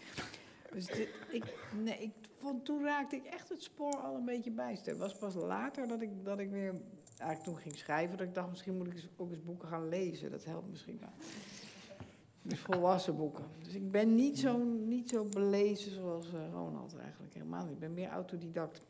[0.71, 4.51] Dus dit, ik, nee, ik vond, toen raakte ik echt het spoor al een beetje
[4.51, 4.91] bijster.
[4.91, 6.81] Het was pas later dat ik, dat ik weer,
[7.17, 10.31] eigenlijk toen ging schrijven, dat ik dacht, misschien moet ik ook eens boeken gaan lezen.
[10.31, 11.13] Dat helpt misschien wel.
[12.41, 13.45] Dus volwassen boeken.
[13.63, 17.73] Dus ik ben niet zo, niet zo belezen zoals uh, Ronald eigenlijk, helemaal niet.
[17.73, 18.81] Ik ben meer autodidact.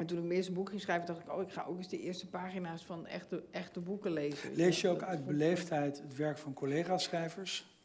[0.00, 1.88] En toen ik mijn eerste boek ging schrijven, dacht ik, oh, ik ga ook eens
[1.88, 4.54] de eerste pagina's van echte, echte boeken lezen.
[4.54, 7.78] Lees je ook uit beleefdheid het werk van collega-schrijvers?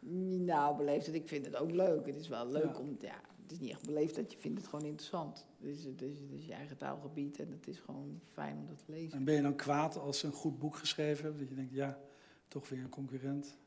[0.00, 2.06] Nou, beleefdheid, ik vind het ook leuk.
[2.06, 4.84] Het is wel leuk om, ja, het is niet echt beleefdheid, je vindt het gewoon
[4.84, 5.46] interessant.
[5.60, 8.66] Het is, het, is, het is je eigen taalgebied en het is gewoon fijn om
[8.66, 9.18] dat te lezen.
[9.18, 11.72] En ben je dan kwaad als ze een goed boek geschreven hebben, dat je denkt,
[11.72, 11.98] ja,
[12.48, 13.58] toch weer een concurrent?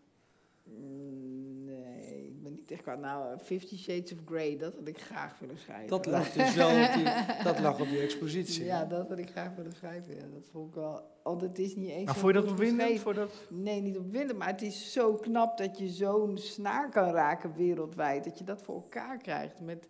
[0.63, 2.99] Mm, nee, ik ben niet echt kwaad.
[2.99, 5.87] Nou, Fifty Shades of Grey, dat had ik graag willen schrijven.
[5.87, 7.03] Dat lag dus wel op die,
[7.43, 8.65] dat lag op die expositie.
[8.65, 10.15] Ja, dat had ik graag willen schrijven.
[10.15, 11.09] Ja, dat vond ik wel...
[11.23, 12.99] Oh, het is niet eens maar vond je dat opwindend?
[12.99, 13.31] Voor dat...
[13.49, 18.23] Nee, niet opwindend, maar het is zo knap dat je zo'n snaar kan raken wereldwijd.
[18.23, 19.89] Dat je dat voor elkaar krijgt met...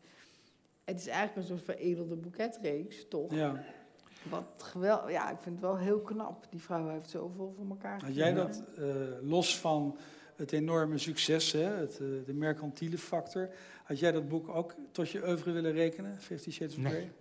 [0.84, 3.34] Het is eigenlijk een soort veredelde boeketreeks, toch?
[3.34, 3.63] Ja.
[4.30, 5.11] Wat geweldig.
[5.11, 6.45] Ja, ik vind het wel heel knap.
[6.49, 8.86] Die vrouw heeft zoveel voor elkaar Had jij dat uh,
[9.22, 9.97] los van
[10.41, 13.49] het enorme succes, hè, het, eh, de mercantiele factor.
[13.83, 17.11] Had jij dat boek ook tot je oeuvre willen rekenen, Fifty Shades of Grey?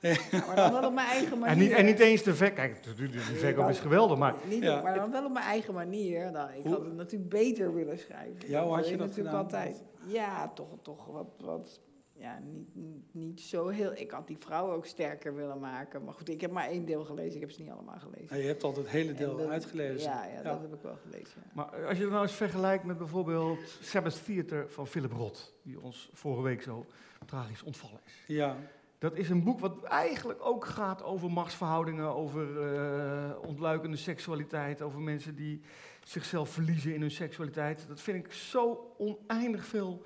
[0.00, 0.18] Nee.
[0.46, 1.54] maar dan wel op mijn eigen manier.
[1.54, 2.56] En niet, en niet eens de verkoop.
[2.56, 4.34] Kijk, de, de verkoop is geweldig, maar...
[4.48, 4.82] Niet, ja.
[4.82, 6.30] Maar dan wel op mijn eigen manier.
[6.30, 8.48] Nou, ik had het natuurlijk beter willen schrijven.
[8.48, 9.82] Ja, had je dat, dat natuurlijk altijd.
[10.06, 11.80] Ja, toch, toch wat, wat
[12.22, 12.68] ja, niet,
[13.12, 13.92] niet zo heel.
[13.94, 16.04] Ik had die vrouw ook sterker willen maken.
[16.04, 17.34] Maar goed, ik heb maar één deel gelezen.
[17.34, 18.36] Ik heb ze niet allemaal gelezen.
[18.36, 20.10] Ja, je hebt altijd het hele deel uitgelezen.
[20.10, 21.42] Ja, ja, dat heb ik wel gelezen.
[21.52, 25.80] Maar als je het nou eens vergelijkt met bijvoorbeeld Sabbath Theater van Philip Roth, die
[25.80, 26.86] ons vorige week zo
[27.26, 28.24] tragisch ontvallen is.
[28.26, 28.56] Ja.
[28.98, 35.00] Dat is een boek wat eigenlijk ook gaat over machtsverhoudingen, over uh, ontluikende seksualiteit, over
[35.00, 35.60] mensen die
[36.04, 37.84] zichzelf verliezen in hun seksualiteit.
[37.88, 40.02] Dat vind ik zo oneindig veel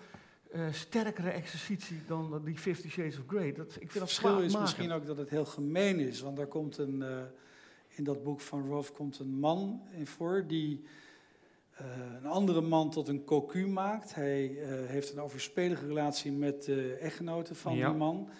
[0.71, 3.53] sterkere exercitie dan die Fifty Shades of Grey.
[3.53, 6.21] Dat, ik vind het verschil is misschien ook dat het heel gemeen is.
[6.21, 7.05] Want daar komt een,
[7.89, 10.85] in dat boek van Rolf komt een man in voor die
[12.19, 14.15] een andere man tot een cocu maakt.
[14.15, 18.31] Hij heeft een overspelige relatie met de echtgenote van die man.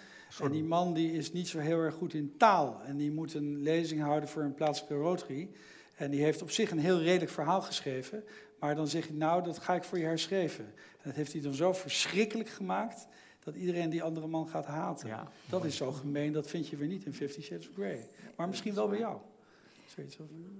[0.41, 2.81] En die man die is niet zo heel erg goed in taal.
[2.85, 5.49] En die moet een lezing houden voor een plaatselijke Rotary.
[5.95, 8.23] En die heeft op zich een heel redelijk verhaal geschreven.
[8.59, 10.73] Maar dan zeg je, nou, dat ga ik voor je herschreven.
[11.07, 13.07] En dat heeft hij dan zo verschrikkelijk gemaakt
[13.39, 15.07] dat iedereen die andere man gaat haten.
[15.07, 15.31] Ja.
[15.49, 18.09] Dat is zo gemeen, dat vind je weer niet in Fifty Shades of Grey.
[18.35, 19.17] Maar misschien wel bij jou.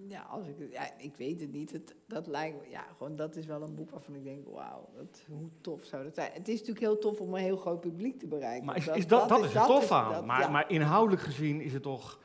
[0.07, 1.71] Ja, als ik, ja, ik weet het niet.
[1.71, 4.89] Het, dat lijkt ja, gewoon dat is wel een boek waarvan ik denk, wauw,
[5.27, 6.31] hoe tof zou dat zijn.
[6.33, 8.65] Het is natuurlijk heel tof om een heel groot publiek te bereiken.
[8.65, 10.25] Maar is, dat, is dat, dat, is het tof aan.
[10.25, 12.19] maar, maar inhoudelijk gezien is het toch,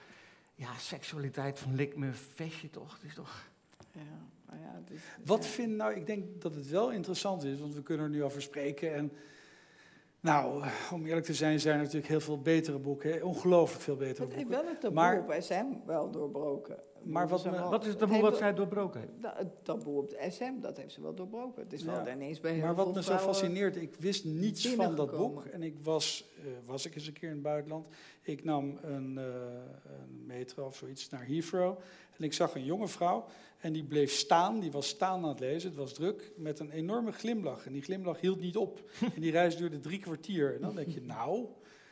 [0.54, 2.94] ja, seksualiteit van lik me vestje toch?
[2.94, 3.50] Het is toch...
[3.92, 4.30] Ja.
[4.52, 7.82] Ja, het is, Wat vind nou, ik denk dat het wel interessant is, want we
[7.82, 8.94] kunnen er nu over spreken.
[8.94, 9.12] En
[10.20, 13.22] nou, om eerlijk te zijn, zijn er natuurlijk heel veel betere boeken.
[13.24, 14.42] Ongelooflijk veel betere boeken.
[14.42, 16.78] Ik ben het taboe maar, op SM wel doorbroken.
[17.04, 19.36] Maar wat, wat is het taboe wat zij doorbroken heeft?
[19.36, 21.62] Het taboe op de SM, dat heeft ze wel doorbroken.
[21.62, 24.96] Het is wel ineens bij heel Maar wat me zo fascineert, ik wist niets van
[24.96, 25.44] dat boek.
[25.44, 27.86] En ik was, uh, was ik eens een keer in het buitenland.
[28.22, 29.24] Ik nam een, uh,
[29.84, 31.78] een metro of zoiets naar Heathrow.
[32.22, 33.26] En ik zag een jonge vrouw
[33.58, 36.70] en die bleef staan, die was staan aan het lezen, het was druk, met een
[36.70, 37.66] enorme glimlach.
[37.66, 38.90] En die glimlach hield niet op.
[39.14, 40.54] En die reis duurde drie kwartier.
[40.54, 41.46] En dan denk je, nou,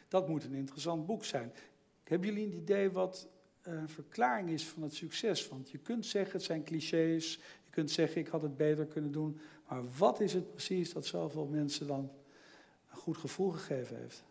[0.08, 1.52] dat moet een interessant boek zijn.
[2.04, 3.28] Hebben jullie een idee wat
[3.62, 5.48] een verklaring is van het succes?
[5.48, 9.12] Want je kunt zeggen, het zijn clichés, je kunt zeggen, ik had het beter kunnen
[9.12, 9.40] doen.
[9.68, 12.10] Maar wat is het precies dat zoveel mensen dan
[12.90, 14.24] een goed gevoel gegeven heeft?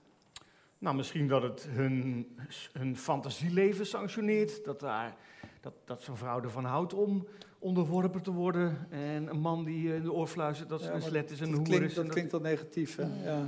[0.79, 2.27] Nou, misschien dat het hun,
[2.73, 4.63] hun fantasieleven sanctioneert.
[4.65, 5.15] Dat, daar,
[5.61, 7.27] dat, dat zo'n vrouw ervan houdt om
[7.59, 8.87] onderworpen te worden.
[8.89, 11.53] En een man die in de oor fluistert dat ze een slet is en een
[11.53, 11.93] hoer klinkt, is.
[11.93, 13.03] Dat, klinkt dan negatief, hè?
[13.03, 13.47] Ja.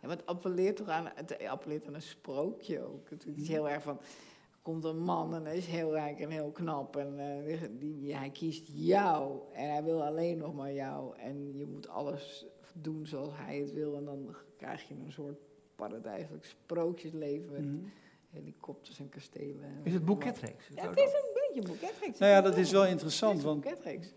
[0.00, 0.08] ja.
[0.08, 3.10] het appelleert toch aan, het appelleert aan een sprookje ook.
[3.10, 4.00] Het is heel erg van,
[4.62, 6.96] komt een man en hij is heel rijk en heel knap.
[6.96, 11.16] En uh, die, hij kiest jou en hij wil alleen nog maar jou.
[11.18, 13.96] En je moet alles doen zoals hij het wil.
[13.96, 15.38] En dan krijg je een soort
[15.76, 17.64] paradijselijk sprookjesleven.
[17.64, 17.92] Mm
[18.34, 19.80] Helikopters en kastelen.
[19.82, 20.64] Is het boeketreeks?
[20.74, 22.18] Ja, het is een beetje boeketreeks.
[22.18, 23.66] Nou ja, dat is wel interessant, want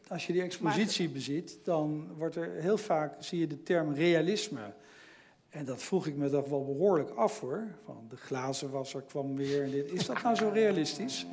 [0.08, 4.74] als je die expositie beziet, dan wordt er heel vaak, zie je de term realisme.
[5.50, 7.68] En dat vroeg ik me toch wel behoorlijk af hoor.
[7.86, 9.92] Van de glazenwasser kwam weer en dit.
[9.92, 11.26] Is dat nou zo realistisch?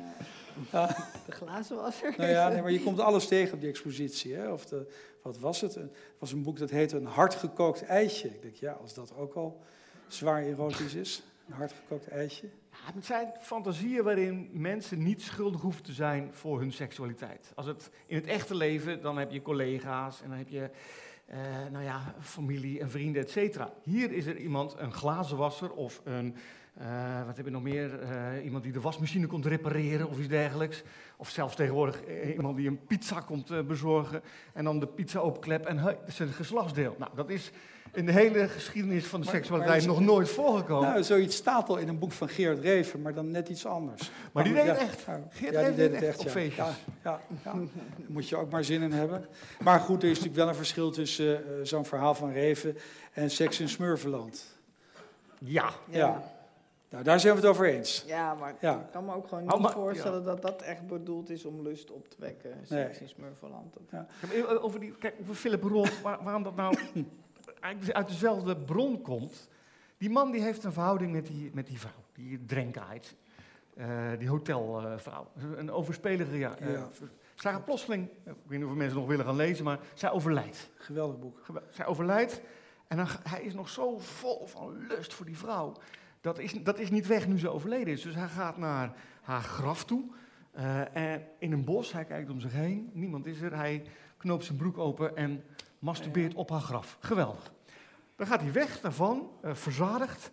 [0.71, 0.87] Ja.
[1.25, 2.13] De glazenwasser?
[2.17, 4.33] Nou ja, nee, maar je komt alles tegen op die expositie.
[4.33, 4.51] Hè?
[4.51, 4.87] Of de,
[5.21, 5.75] wat was het?
[5.75, 8.27] Het was een boek dat heette Een hardgekookt eitje.
[8.27, 9.61] Ik denk, ja, als dat ook al
[10.07, 11.23] zwaar erotisch is.
[11.47, 12.47] Een hardgekookt eitje.
[12.71, 17.51] Ja, het zijn fantasieën waarin mensen niet schuldig hoeven te zijn voor hun seksualiteit.
[17.55, 20.69] Als het in het echte leven, dan heb je collega's en dan heb je
[21.29, 21.37] uh,
[21.71, 23.73] nou ja, familie en vrienden, et cetera.
[23.83, 26.35] Hier is er iemand, een glazenwasser of een,
[26.81, 30.27] uh, wat heb je nog meer, uh, iemand die de wasmachine komt repareren of iets
[30.27, 30.83] dergelijks.
[31.17, 31.99] Of zelfs tegenwoordig
[32.35, 34.21] iemand die een pizza komt bezorgen
[34.53, 36.95] en dan de pizza openklep en hey, dat is een geslachtsdeel.
[36.97, 37.51] Nou, dat is
[37.95, 40.89] in de hele geschiedenis van de seksualiteit nog nooit voorgekomen.
[40.89, 44.11] Nou, zoiets staat al in een boek van Gerard Reven, maar dan net iets anders.
[44.31, 45.05] Maar, die deed het echt.
[45.05, 46.65] Ja, die deed het echt, op feestjes.
[46.65, 47.55] Ja, ja, Daar
[48.07, 49.25] moet je ook maar zin in hebben.
[49.59, 52.77] Maar goed, er is natuurlijk wel een verschil tussen zo'n verhaal van Reven
[53.13, 54.45] en Seks in Smurfeland.
[55.39, 55.69] Ja.
[55.89, 56.34] ja.
[56.89, 58.03] Nou, daar zijn we het over eens.
[58.07, 61.45] Ja, maar ik kan me ook gewoon oh, niet voorstellen dat dat echt bedoeld is
[61.45, 62.51] om lust op te wekken.
[62.63, 63.75] Seks in Smurfeland.
[63.91, 64.07] Ja.
[64.61, 66.77] Over die, kijk, over Philip Roth, waar, waarom dat nou
[67.59, 69.49] eigenlijk uit dezelfde bron komt.
[69.97, 73.15] Die man die heeft een verhouding met die, met die vrouw, die Drenkheid.
[73.77, 75.27] Uh, die hotelvrouw.
[75.37, 76.55] Uh, een overspelige, ja.
[76.61, 76.87] Uh, ja.
[77.35, 80.69] Zij gaat plotseling, ik weet niet of mensen nog willen gaan lezen, maar zij overlijdt.
[80.77, 81.39] Geweldig boek.
[81.69, 82.41] zij overlijdt
[82.87, 85.73] en dan, hij is nog zo vol van lust voor die vrouw.
[86.25, 88.01] Dat is, dat is niet weg nu ze overleden is.
[88.01, 90.03] Dus hij gaat naar haar graf toe.
[90.57, 93.55] Uh, en in een bos, hij kijkt om zich heen, niemand is er.
[93.55, 93.83] Hij
[94.17, 95.43] knoopt zijn broek open en
[95.79, 96.97] masturbeert op haar graf.
[96.99, 97.51] Geweldig.
[98.15, 100.31] Dan gaat hij weg daarvan, uh, verzadigd.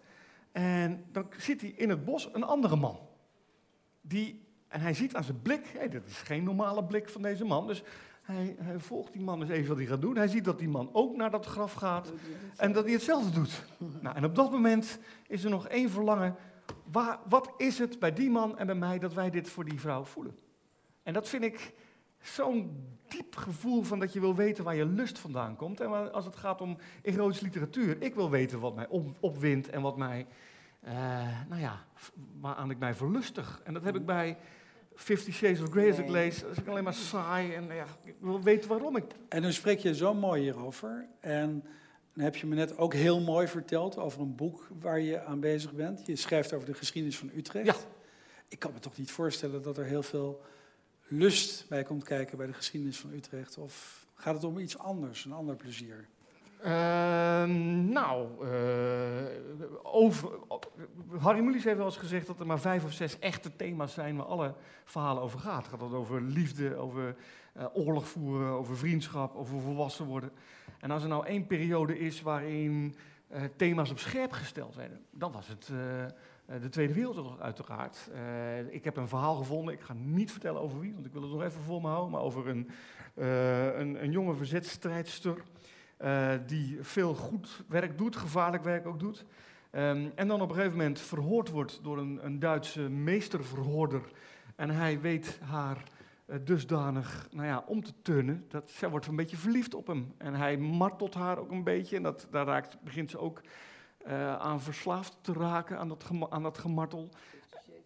[0.53, 2.99] En dan ziet hij in het bos een andere man.
[4.01, 7.45] Die, en hij ziet aan zijn blik, hey, dat is geen normale blik van deze
[7.45, 7.66] man.
[7.66, 7.82] Dus
[8.23, 10.16] hij, hij, volgt die man eens even wat hij gaat doen.
[10.16, 12.12] Hij ziet dat die man ook naar dat graf gaat
[12.57, 13.64] en dat hij hetzelfde doet.
[14.03, 16.37] Nou, en op dat moment is er nog één verlangen.
[16.93, 19.81] Waar, wat is het bij die man en bij mij dat wij dit voor die
[19.81, 20.39] vrouw voelen?
[21.03, 21.75] En dat vind ik
[22.20, 25.81] zo'n diep gevoel van dat je wil weten waar je lust vandaan komt.
[25.81, 29.83] En als het gaat om erotische literatuur, ik wil weten wat mij op, opwindt en
[29.83, 30.27] wat mij,
[30.85, 30.93] uh,
[31.49, 31.85] nou ja,
[32.41, 33.61] waaraan ik mij verlustig.
[33.64, 34.39] En dat heb ik bij
[34.95, 36.40] Fifty Shades of Grey als ik lees.
[36.40, 39.05] Dat is ik alleen maar saai en ja, ik wil weten waarom ik...
[39.28, 41.07] En dan spreek je zo mooi hierover.
[41.20, 41.64] En
[42.14, 45.40] Dan heb je me net ook heel mooi verteld over een boek waar je aan
[45.40, 46.07] bezig bent.
[46.07, 47.66] Je schrijft over de geschiedenis van Utrecht.
[47.66, 47.74] Ja.
[48.49, 50.40] Ik kan me toch niet voorstellen dat er heel veel
[51.07, 53.59] lust bij komt kijken bij de geschiedenis van Utrecht.
[53.59, 56.07] Of gaat het om iets anders, een ander plezier?
[56.62, 58.50] Ehm, nou, uh,
[59.82, 60.30] over,
[61.18, 64.16] Harry Mulisch heeft wel eens gezegd dat er maar vijf of zes echte thema's zijn
[64.16, 64.54] waar alle
[64.84, 65.66] verhalen over gaat.
[65.66, 67.16] Het gaat over liefde, over
[67.56, 70.30] uh, oorlog voeren, over vriendschap, over volwassen worden.
[70.80, 72.94] En als er nou één periode is waarin
[73.32, 75.66] uh, thema's op scherp gesteld werden, dan was het
[76.60, 78.10] de Tweede Wereldoorlog uiteraard.
[78.70, 81.30] ik heb een verhaal gevonden, ik ga niet vertellen over wie, want ik wil het
[81.30, 82.70] nog even voor me houden, maar over een,
[83.78, 85.42] een, een jonge verzetstrijdster
[86.03, 89.24] uh, die veel goed werk doet, gevaarlijk werk ook doet.
[89.72, 94.03] Um, en dan op een gegeven moment verhoord wordt door een, een Duitse meesterverhoorder.
[94.57, 95.82] En hij weet haar
[96.26, 100.14] uh, dusdanig nou ja, om te turnen, dat zij wordt een beetje verliefd op hem.
[100.18, 103.40] En hij martelt haar ook een beetje en dat, daar raakt, begint ze ook
[104.07, 107.09] uh, aan verslaafd te raken, aan dat, aan dat gemartel.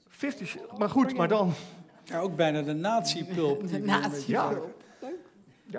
[0.08, 1.52] 50, maar goed, maar dan...
[2.04, 3.68] Ja, ook bijna de nazi-pulp.
[3.68, 4.26] De nazi-pulp.
[4.26, 4.75] Ja,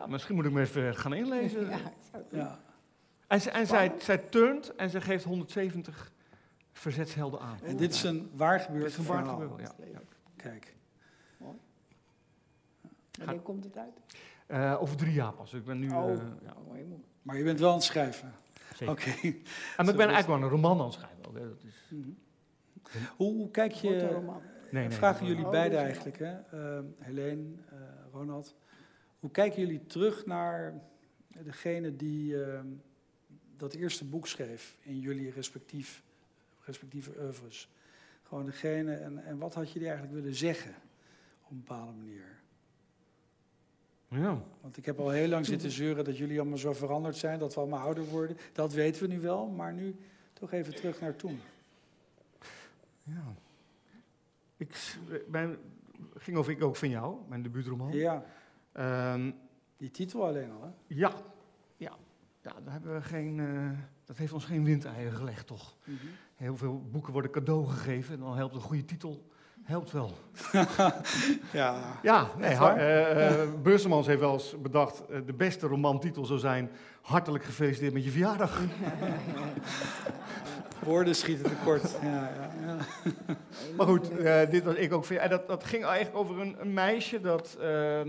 [0.07, 1.69] misschien moet ik me even gaan inlezen.
[1.69, 1.79] Ja,
[2.31, 2.59] ja.
[3.27, 6.11] En, ze, en zij, zij turnt en ze geeft 170
[6.71, 7.57] verzetshelden aan.
[7.63, 9.85] En dit is een waar gebeurd een waar gebeurd, ja.
[9.91, 10.01] ja.
[10.35, 10.75] Kijk.
[11.37, 11.57] Mooi.
[13.17, 14.01] Wanneer komt het uit?
[14.47, 15.53] Uh, over drie jaar pas.
[15.53, 15.89] Ik ben nu...
[15.89, 16.53] Oh, uh, ja.
[17.21, 18.33] Maar je bent wel aan het schrijven?
[18.75, 18.93] Zeker.
[18.93, 19.09] Oké.
[19.09, 19.41] Okay.
[19.77, 21.25] En ik ben eigenlijk wel een roman aan het schrijven.
[21.27, 21.85] Ook, Dat is...
[21.89, 22.17] Mm -hmm.
[23.15, 24.19] hoe, hoe, kijk je...
[24.71, 26.33] Nee, nee, vragen jullie oh, beiden eigenlijk, hè?
[26.53, 27.45] Uh, Helene,
[28.11, 28.55] Ronald.
[29.19, 30.73] Hoe kijken jullie terug naar
[31.27, 32.59] degene die uh,
[33.57, 36.03] dat eerste boek schreef in jullie respectief,
[36.63, 37.69] respectieve oeuvres?
[38.23, 40.75] Gewoon degene, en, en wat had jullie eigenlijk willen zeggen
[41.43, 42.37] op een bepaalde manier?
[44.07, 44.43] Ja.
[44.61, 47.53] Want ik heb al heel lang zitten zeuren dat jullie allemaal zo veranderd zijn, dat
[47.53, 48.37] we allemaal ouder worden.
[48.53, 49.95] Dat weten we nu wel, maar nu
[50.33, 51.39] toch even terug naar toen.
[53.03, 53.33] Ja.
[54.57, 54.97] Ik,
[55.27, 55.57] mijn,
[56.15, 57.91] ging over ik ook van jou, mijn debuutroman.
[57.91, 58.25] Ja.
[58.79, 59.35] Um,
[59.77, 60.69] Die titel alleen al, hè?
[60.87, 61.11] Ja,
[61.77, 61.97] ja.
[62.41, 63.69] ja daar hebben we geen, uh,
[64.05, 65.75] dat heeft ons geen windeieren gelegd, toch?
[65.83, 66.09] Mm -hmm.
[66.35, 69.29] Heel veel boeken worden cadeau gegeven en dan helpt een goede titel.
[69.67, 70.11] Helpt wel.
[71.53, 71.99] ja.
[72.01, 76.71] Ja, nee, uh, uh, Beursemans heeft wel eens bedacht: uh, de beste romantitel zou zijn.
[77.01, 78.61] Hartelijk gefeliciteerd met je verjaardag.
[80.85, 81.95] Woorden schieten tekort.
[82.01, 82.77] Ja, ja, ja.
[83.77, 85.05] Maar goed, uh, dit was ik ook.
[85.05, 88.01] En dat, dat ging eigenlijk over een, een meisje dat uh,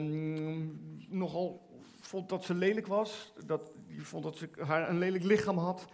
[1.09, 1.69] nogal
[2.01, 3.33] vond dat ze lelijk was.
[3.47, 5.87] Dat, die vond dat ze haar een lelijk lichaam had.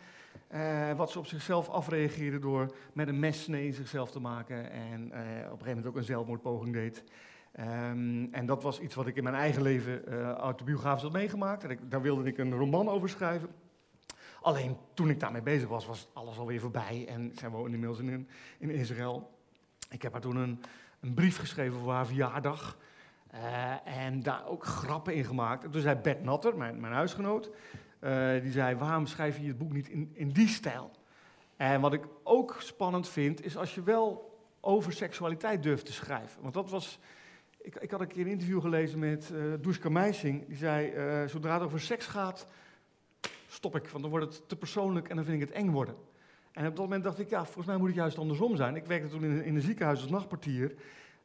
[0.55, 4.71] Uh, wat ze op zichzelf afreageerde door met een messnee zichzelf te maken.
[4.71, 7.05] En uh, op een gegeven moment ook een zelfmoordpoging deed.
[7.61, 11.65] Um, en dat was iets wat ik in mijn eigen leven uh, autobiografisch had meegemaakt.
[11.65, 13.49] En daar wilde ik een roman over schrijven.
[14.41, 17.07] Alleen toen ik daarmee bezig was, was alles alweer voorbij.
[17.09, 18.29] En zij woonde inmiddels in,
[18.59, 19.31] in Israël.
[19.91, 20.63] Ik heb haar toen een,
[21.01, 22.79] een brief geschreven voor haar verjaardag.
[23.85, 25.65] En daar ook grappen in gemaakt.
[25.65, 27.51] En toen zei Bert Natter, mijn, mijn huisgenoot,
[28.43, 30.91] die zei: Waarom schrijf je het boek niet in, in die stijl?
[31.57, 36.43] En wat ik ook spannend vind, is als je wel over seksualiteit durft te schrijven.
[36.43, 36.99] Want dat was.
[37.61, 40.47] Ik, ik had een keer een interview gelezen met uh, Duska Meising.
[40.47, 40.93] Die zei:
[41.29, 42.47] Zodra het over seks gaat,
[43.49, 45.95] stop ik, want dan wordt het te persoonlijk en dan vind ik het eng worden.
[46.55, 48.77] En op dat moment dacht ik, ja, volgens mij moet het juist andersom zijn.
[48.77, 50.75] Ik werkte toen in, in een ziekenhuis als nachtportier,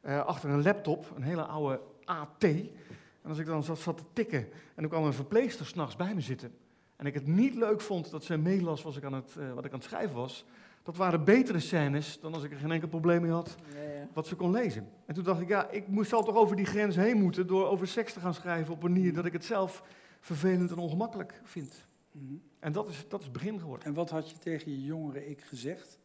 [0.02, 2.44] uh, achter een laptop, een hele oude AT.
[2.44, 4.38] En als ik dan zat, zat te tikken
[4.74, 6.52] en dan kwam een verpleegster s'nachts bij me zitten.
[7.00, 9.64] En ik het niet leuk vond dat ze meelas wat ik, aan het, uh, wat
[9.64, 10.44] ik aan het schrijven was.
[10.82, 14.08] Dat waren betere scènes dan als ik er geen enkel probleem mee had Ja, ja.
[14.12, 14.88] wat ze kon lezen.
[15.06, 17.66] En toen dacht ik, ja, ik moest al toch over die grens heen moeten door
[17.66, 19.82] over seks te gaan schrijven op een manier dat ik het zelf
[20.20, 21.86] vervelend en ongemakkelijk vind.
[22.12, 22.34] Mhm.
[22.58, 23.86] En dat is, dat is het begin geworden.
[23.86, 25.98] En wat had je tegen je jongere ik gezegd?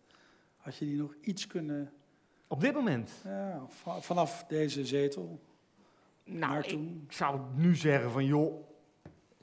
[0.57, 1.91] Had je die nog iets kunnen...
[2.47, 3.11] Op dit moment?
[3.23, 5.39] Ja, va- vanaf deze zetel
[6.23, 7.05] Nou, ik toen.
[7.09, 8.63] zou nu zeggen van, joh,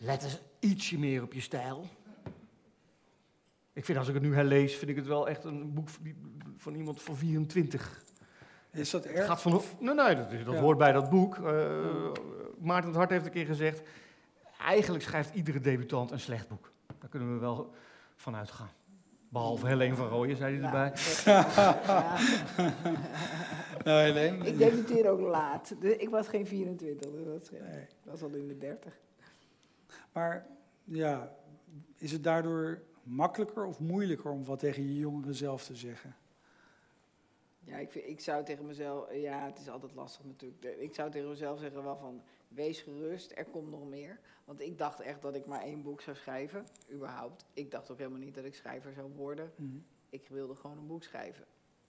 [0.03, 1.85] let eens ietsje meer op je stijl.
[3.73, 5.89] Ik vind als ik het nu herlees, vind ik het wel echt een boek
[6.57, 8.03] van iemand van 24.
[8.71, 9.27] Is dat Het erg?
[9.27, 10.61] gaat van, nee, nee, dat, is- dat Ja.
[10.61, 11.37] hoort bij dat boek.
[11.37, 12.11] Eh,
[12.59, 13.83] Maarten het Hart heeft een keer gezegd,
[14.61, 16.71] eigenlijk schrijft iedere debutant een slecht boek.
[16.99, 17.75] Daar kunnen we wel
[18.17, 18.71] van uitgaan.
[19.29, 20.93] Behalve Helene van Rooyen, zei hij erbij.
[21.25, 22.19] Ja.
[23.85, 24.47] Nou, Helene?
[24.47, 25.75] Ik debuteer ook laat.
[25.81, 27.51] Dus ik was geen 24, dus dat.
[27.51, 27.81] Nee.
[27.83, 28.93] Ik was al in de 30.
[30.13, 30.47] Maar
[30.85, 31.37] ja,
[31.97, 36.17] is het daardoor makkelijker of moeilijker om wat tegen je jongeren zelf te zeggen?
[37.65, 40.65] Ja, ik, vind- ik zou tegen mezelf, ja, het is altijd lastig natuurlijk.
[40.65, 44.21] Ik zou tegen mezelf zeggen wel van, wees gerust, er komt nog meer.
[44.45, 47.45] Want ik dacht echt dat ik maar één boek zou schrijven, überhaupt.
[47.53, 49.53] Ik dacht ook helemaal niet dat ik schrijver zou worden.
[49.57, 49.77] Mhm.
[50.11, 51.45] Ik wilde gewoon een boek schrijven.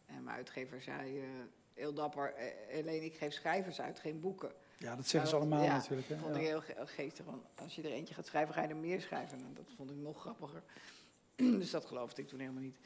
[0.06, 1.26] En mijn uitgever zei, uh,
[1.74, 2.34] heel dapper,
[2.74, 4.52] alleen ik geef schrijvers uit, geen boeken.
[4.78, 6.10] Ja, dat zeggen ze allemaal natuurlijk.
[6.10, 7.26] Dat vond ik heel geestig.
[7.26, 9.38] Want als je er eentje gaat schrijven, ga je er meer schrijven.
[9.38, 10.64] En dat vond ik nog grappiger.
[11.60, 12.78] dus dat geloofde ik toen helemaal niet.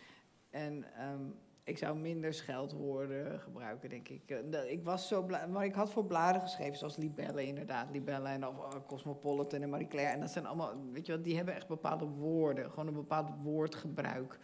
[0.50, 1.36] En um,
[1.68, 4.30] ik zou minder scheldwoorden gebruiken, denk ik.
[4.30, 7.92] Eh, ik was zo blij, maar ik had voor bladen geschreven, zoals Libelle inderdaad.
[7.92, 10.14] Libelle en of, uh, Cosmopolitan en Marie Claire.
[10.14, 12.70] En dat zijn allemaal, weet je wat, die hebben echt bepaalde woorden.
[12.70, 14.40] Gewoon een bepaald woordgebruik.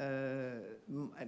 [0.00, 0.06] Uh,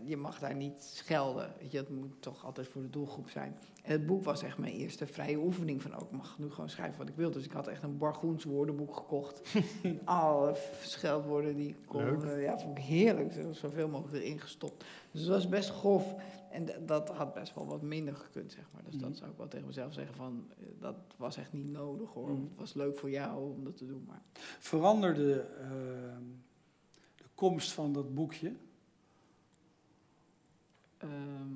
[0.05, 1.53] je mag daar niet schelden.
[1.59, 3.57] Weet je, dat moet toch altijd voor de doelgroep zijn.
[3.83, 5.95] En het boek was echt mijn eerste vrije oefening van...
[5.95, 7.31] ook oh, ik mag nu gewoon schrijven wat ik wil.
[7.31, 9.57] Dus ik had echt een Bargoens woordenboek gekocht.
[10.05, 12.25] Alle scheldwoorden die ik kon.
[12.25, 13.33] Uh, ja, vond ik heerlijk.
[13.51, 14.85] Zoveel mogelijk erin gestopt.
[15.11, 16.15] Dus het was best grof.
[16.51, 18.83] En dat had best wel wat minder gekund, zeg maar.
[18.85, 19.19] Dus dat mhm.
[19.19, 20.51] zou ik wel tegen mezelf zeggen van...
[20.59, 22.31] Eh, dat was echt niet nodig, hoor.
[22.31, 22.43] Mhm.
[22.43, 24.23] Het was leuk voor jou om dat te doen, maar...
[24.59, 25.47] Veranderde
[27.43, 28.53] komst van dat boekje?
[30.99, 31.55] Ehm,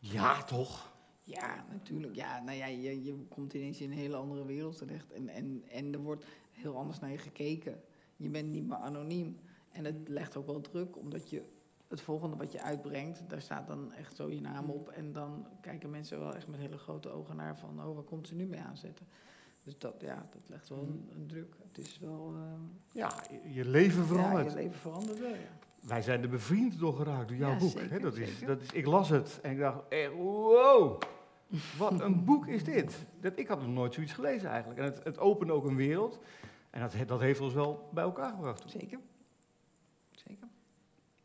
[0.00, 0.92] ja, toch?
[1.22, 2.14] Ja, natuurlijk.
[2.14, 5.12] Ja, nou ja, je, je komt ineens in een hele andere wereld terecht.
[5.12, 7.82] En, en, en er wordt heel anders naar je gekeken.
[8.16, 9.38] Je bent niet meer anoniem.
[9.70, 11.42] En het legt ook wel druk, omdat je
[11.88, 14.88] het volgende wat je uitbrengt, daar staat dan echt zo je naam op.
[14.88, 18.28] En dan kijken mensen wel echt met hele grote ogen naar van, oh, waar komt
[18.28, 19.06] ze nu mee aanzetten?
[19.64, 21.54] Dus dat, ja, dat legt wel een, een druk.
[21.68, 22.32] Het is wel...
[22.36, 22.42] Uh,
[22.92, 23.12] ja,
[23.46, 24.52] je leven verandert.
[24.52, 25.58] Ja, je leven verandert wel, ja.
[25.80, 27.70] Wij zijn er bevriend door geraakt door jouw boek.
[27.70, 31.02] Zeker, dat is, dat is, ik las het en ik dacht, eh, wow,
[31.78, 33.06] wat een boek is dit.
[33.20, 34.80] Dat, ik had nog nooit zoiets gelezen eigenlijk.
[34.80, 36.18] En het, het opende ook een wereld.
[36.70, 38.64] En dat, dat heeft ons wel bij elkaar gebracht.
[38.66, 38.98] Zeker.
[40.10, 40.48] Zeker.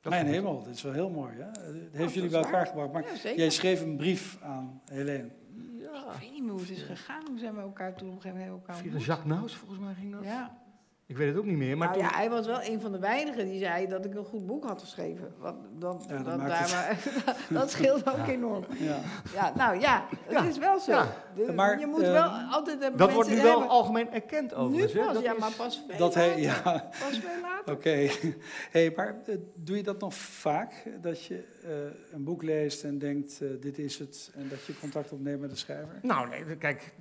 [0.02, 1.34] Mijn hemel, dit is wel heel mooi.
[1.38, 1.46] Hè?
[1.46, 2.92] Het heeft jullie bij elkaar gebracht.
[2.92, 5.30] Maar jij schreef een brief aan Helene.
[6.14, 7.22] Ik weet niet meer hoe het is gegaan.
[7.28, 9.94] Hoe zijn we elkaar toen op een gegeven moment elkaar Via Jacques Naus, volgens mij
[9.94, 10.24] ging dat.
[10.24, 10.58] Ja.
[11.10, 11.78] Ik weet het ook niet meer.
[11.78, 14.26] Maar nou, ja, hij was wel een van de weinigen die zei dat ik een
[14.26, 15.34] goed boek had geschreven.
[15.38, 16.98] Wat, dat, ja, dat, daar, maar,
[17.60, 18.64] dat scheelt ook enorm.
[18.80, 19.00] Ja.
[19.34, 21.04] ja, nou ja, het is wel zo.
[21.56, 24.78] Maar, je moet uh, wel altijd Dat wordt nu wel algemeen erkend over.
[24.78, 26.40] Nu pas, ja, maar pas veel dat later.
[26.40, 26.90] Ja.
[27.00, 27.74] Pas veel later.
[27.74, 28.10] Oké.
[28.76, 30.74] hey, maar uh, doe je dat nog vaak?
[31.02, 31.70] Dat je uh,
[32.12, 34.32] een boek leest en denkt, dit is het.
[34.36, 36.00] En dat je contact opneemt met de schrijver?
[36.02, 36.94] Nou, nee, kijk,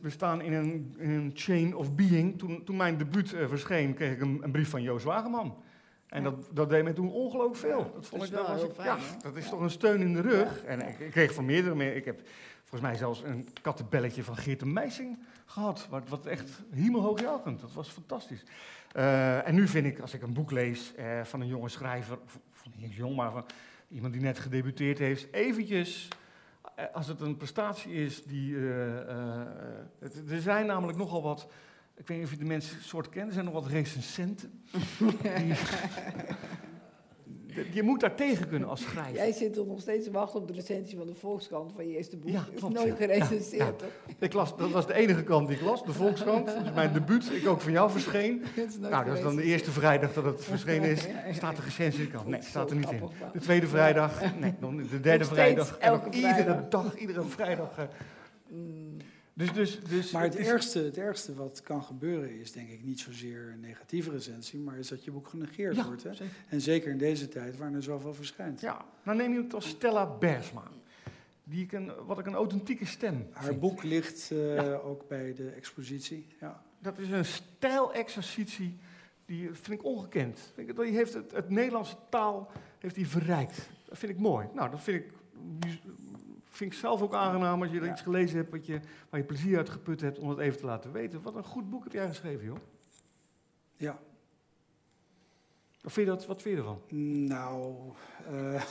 [0.00, 2.38] we staan in een, in een chain of being.
[2.38, 5.62] Toen, toen mijn debuut uh, verscheen, kreeg ik een, een, brief van Joost Wageman.
[6.08, 7.92] En dat, dat deed mij toen ongelooflijk veel.
[7.94, 8.86] dat vond ik wel heel fijn.
[8.86, 10.64] Ja, dat is toch een steun in de rug.
[10.64, 11.96] En ik, ik, kreeg van meerdere meer.
[11.96, 12.20] Ik heb
[12.72, 15.86] volgens mij zelfs een kattenbelletje van Geert de Meising gehad.
[15.90, 17.60] Wat, wat echt hemelhoogjuichend.
[17.60, 18.42] Dat was fantastisch.
[18.96, 22.18] Uh, en nu vind ik, als ik een boek lees uh, van een jonge schrijver,
[22.24, 23.44] of niet jong, maar van
[23.88, 26.08] iemand die net gedebuteerd heeft, eventjes
[26.74, 28.56] eh, als het een prestatie is die.
[30.28, 31.46] Er zijn namelijk nogal wat.
[31.96, 34.62] Ik weet niet of je de mensen soort kent, er zijn nog wat recensenten.
[35.36, 35.54] die,
[37.72, 39.14] je moet daar tegen kunnen als schrijver.
[39.14, 41.96] Jij zit toch nog steeds te wachten op de recensie van de Volkskrant van je
[41.96, 42.30] eerste boek.
[42.30, 45.84] Ja, klopt, nooit gerecenseerd, ja, Ik las, dat was de enige kant die ik las,
[45.84, 46.46] de Volkskrant.
[46.46, 48.42] Dat is mijn debuut, ik ook van jou verscheen.
[48.80, 51.06] nou, dat is dan de eerste vrijdag dat het verschenen is.
[51.32, 52.26] Staat de recensie kant?
[52.26, 53.00] Nee, staat er niet in.
[53.32, 54.20] De tweede vrijdag?
[54.40, 54.54] Nee,
[54.90, 55.78] de derde vrijdag.
[55.78, 57.78] Elke iedere dag, iedere vrijdag.
[57.78, 58.56] Uh,
[59.42, 63.00] dus, dus, dus maar het, ergste, het ergste wat kan gebeuren is denk ik niet
[63.00, 66.02] zozeer een negatieve recensie, maar is dat je boek genegeerd wordt.
[66.02, 66.10] Hè?
[66.48, 68.60] En zeker in deze tijd waar er zoveel verschijnt.
[68.60, 70.70] Ja, nou neem je het als Stella Bersma.
[71.44, 75.48] Die ik een, wat ik een authentieke stem Haar boek ligt uh, ook bij de
[75.48, 76.26] expositie.
[76.40, 76.62] Ja.
[76.78, 78.78] Dat is een stijlexercitie
[79.24, 80.52] die vind ik ongekend.
[80.56, 83.68] Die heeft het, het Nederlandse taal heeft die verrijkt.
[83.84, 84.46] Dat vind ik mooi.
[84.54, 85.12] Nou, dat vind ik
[86.56, 88.80] vind ik zelf ook aangenaam als je er iets gelezen hebt wat je,
[89.10, 91.22] waar je plezier uit geput hebt om het even te laten weten.
[91.22, 92.56] Wat een goed boek heb jij geschreven, joh.
[93.76, 94.00] Ja.
[95.80, 96.80] Wat vind je, dat, wat vind je ervan?
[97.26, 97.74] Nou,
[98.32, 98.62] uh,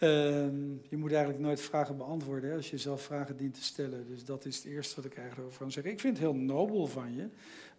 [0.90, 4.06] je moet eigenlijk nooit vragen beantwoorden hè, als je zelf vragen dient te stellen.
[4.06, 5.92] Dus dat is het eerste wat ik eigenlijk over kan zeggen.
[5.92, 7.28] Ik vind het heel nobel van je.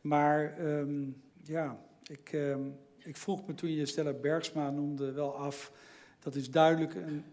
[0.01, 5.71] Maar um, ja, ik, um, ik vroeg me toen je Stella Bergsma noemde wel af.
[6.19, 7.23] Dat is duidelijk een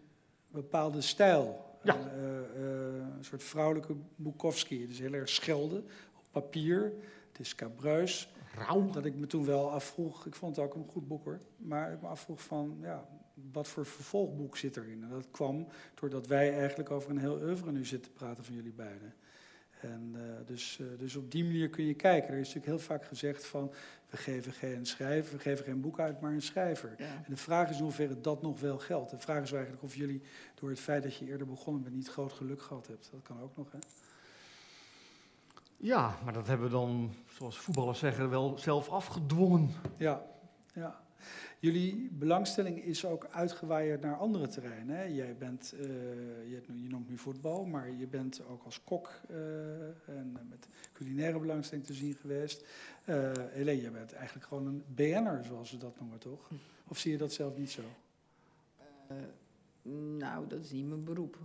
[0.50, 1.68] bepaalde stijl.
[1.82, 1.96] Ja.
[1.96, 4.80] Uh, uh, een soort vrouwelijke Bukowski.
[4.80, 5.84] Het is heel erg schelden
[6.16, 6.92] op papier.
[7.32, 8.32] Het is cabreus.
[8.54, 8.90] Rauw.
[8.90, 11.92] Dat ik me toen wel afvroeg, ik vond het ook een goed boek hoor, maar
[11.92, 13.08] ik me afvroeg van, ja,
[13.52, 15.02] wat voor vervolgboek zit erin?
[15.02, 18.72] En dat kwam doordat wij eigenlijk over een heel oeuvre nu zitten praten van jullie
[18.72, 19.14] beiden.
[19.82, 22.28] En uh, dus, uh, dus op die manier kun je kijken.
[22.28, 23.72] Er is natuurlijk heel vaak gezegd van,
[24.10, 26.94] we geven geen schrijver, we geven geen boek uit, maar een schrijver.
[26.98, 29.10] En de vraag is in hoeverre dat nog wel geldt.
[29.10, 30.22] De vraag is eigenlijk of jullie
[30.54, 33.08] door het feit dat je eerder begonnen bent niet groot geluk gehad hebt.
[33.12, 33.78] Dat kan ook nog, hè?
[35.76, 39.70] Ja, maar dat hebben we dan, zoals voetballers zeggen, wel zelf afgedwongen.
[39.96, 40.22] Ja,
[40.74, 41.00] ja.
[41.60, 44.96] Jullie belangstelling is ook uitgewaaid naar andere terreinen.
[44.96, 45.02] Hè?
[45.02, 45.80] Jij bent, uh,
[46.50, 49.36] je, je, noemt nu voetbal, maar je bent ook als kok uh,
[50.06, 52.64] en met culinaire belangstelling te zien geweest.
[53.04, 56.50] Uh, Helene, je bent eigenlijk gewoon een BN'er, zoals ze dat noemen, toch?
[56.88, 57.82] Of zie je dat zelf niet zo?
[60.18, 61.38] nou, dat is niet mijn beroep.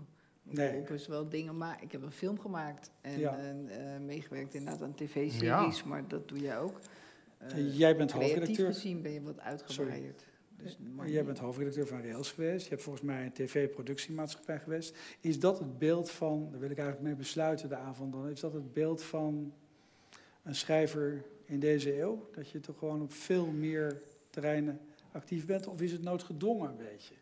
[0.44, 1.84] Mijn beroep is wel dingen maken.
[1.84, 6.60] Ik heb een film gemaakt en, en meegewerkt inderdaad aan tv-series, maar dat doe jij
[6.60, 6.80] ook.
[7.42, 8.74] Uh, jij bent hoofdredacteur.
[8.74, 10.26] gezien ben je wat uitgebreid.
[10.58, 12.64] Dus jij bent hoofdredacteur van Rails geweest.
[12.64, 14.98] Je hebt volgens mij een tv-productiemaatschappij geweest.
[15.20, 18.40] Is dat het beeld van, daar wil ik eigenlijk mee besluiten de avond dan, is
[18.40, 19.54] dat het beeld van
[20.44, 22.30] een schrijver in deze eeuw?
[22.32, 24.80] Dat je toch gewoon op veel meer terreinen
[25.12, 25.68] actief bent?
[25.68, 27.14] Of is het noodgedwongen een beetje?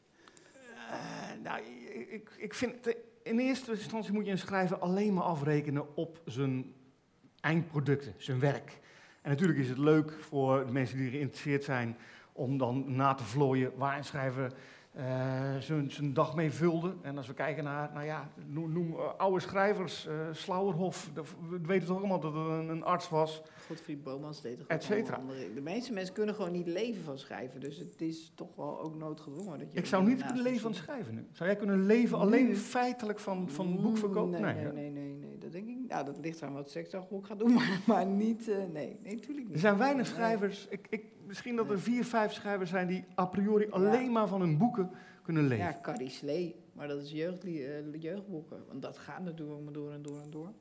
[0.90, 1.62] Uh, nou,
[2.10, 6.74] ik, ik vind, in eerste instantie moet je een schrijver alleen maar afrekenen op zijn
[7.40, 8.80] eindproducten, zijn werk.
[9.24, 11.98] En natuurlijk is het leuk voor de mensen die geïnteresseerd zijn
[12.34, 14.54] om dan na te vlooien waar een schrijver
[14.98, 15.58] uh,
[15.88, 16.94] zijn dag mee vulde.
[17.02, 21.12] En als we kijken naar, nou ja, noem, noem uh, oude schrijvers, uh, Slauerhof,
[21.50, 23.42] we weten toch allemaal dat het een, een arts was.
[23.68, 25.20] Godfried Bomans deed toch et cetera.
[25.56, 28.96] De meeste mensen kunnen gewoon niet leven van schrijven, dus het is toch wel ook
[28.96, 29.60] noodgedwongen.
[29.60, 31.28] Dat je Ik zou niet kunnen leven van schrijven nu.
[31.32, 34.30] Zou jij kunnen leven alleen feitelijk van, van boekverkoop?
[34.30, 35.23] Nee, nee, nee, nee,
[35.94, 36.04] niet.
[36.04, 39.54] Nou, dat ligt aan wat seksdagboek gaat doen, maar, maar niet, nee, nee, natuurlijk niet.
[39.54, 43.26] Er zijn weinig schrijvers, ik, ik misschien dat er vier, vijf schrijvers zijn die a
[43.26, 44.92] priori alleen maar van hun boeken
[45.24, 45.66] kunnen leven.
[45.66, 48.64] Ja, Carrie Slee, maar dat is jeugd, uh, jeugdboeken.
[48.68, 50.52] Want dat gaat natuurlijk maar door en door en door.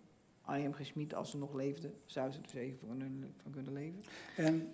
[0.43, 3.03] Arjen Gesmied, als ze nog leefde, zou ze er zeker van,
[3.43, 4.01] van kunnen leven.
[4.37, 4.73] En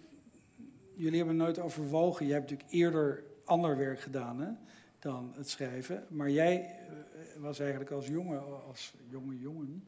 [0.95, 4.51] jullie hebben nooit overwogen, je hebt natuurlijk eerder ander werk gedaan hè,
[4.99, 6.05] dan het schrijven.
[6.09, 9.85] Maar jij uh, was eigenlijk als jongen, als jonge jongen,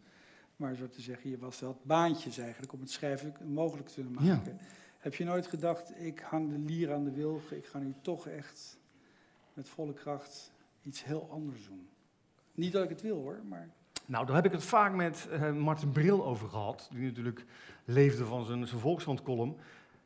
[0.61, 4.57] maar zo te zeggen, je was wel baantjes eigenlijk om het schrijven mogelijk te maken.
[4.59, 4.65] Ja.
[4.99, 8.27] Heb je nooit gedacht, ik hang de lier aan de wilg, ik ga nu toch
[8.27, 8.79] echt
[9.53, 10.53] met volle kracht
[10.83, 11.89] iets heel anders doen?
[12.55, 13.69] Niet dat ik het wil hoor, maar...
[14.07, 17.45] Nou, daar heb ik het vaak met uh, Martin Bril over gehad, die natuurlijk
[17.85, 19.57] leefde van zijn, zijn Volkskrant-column.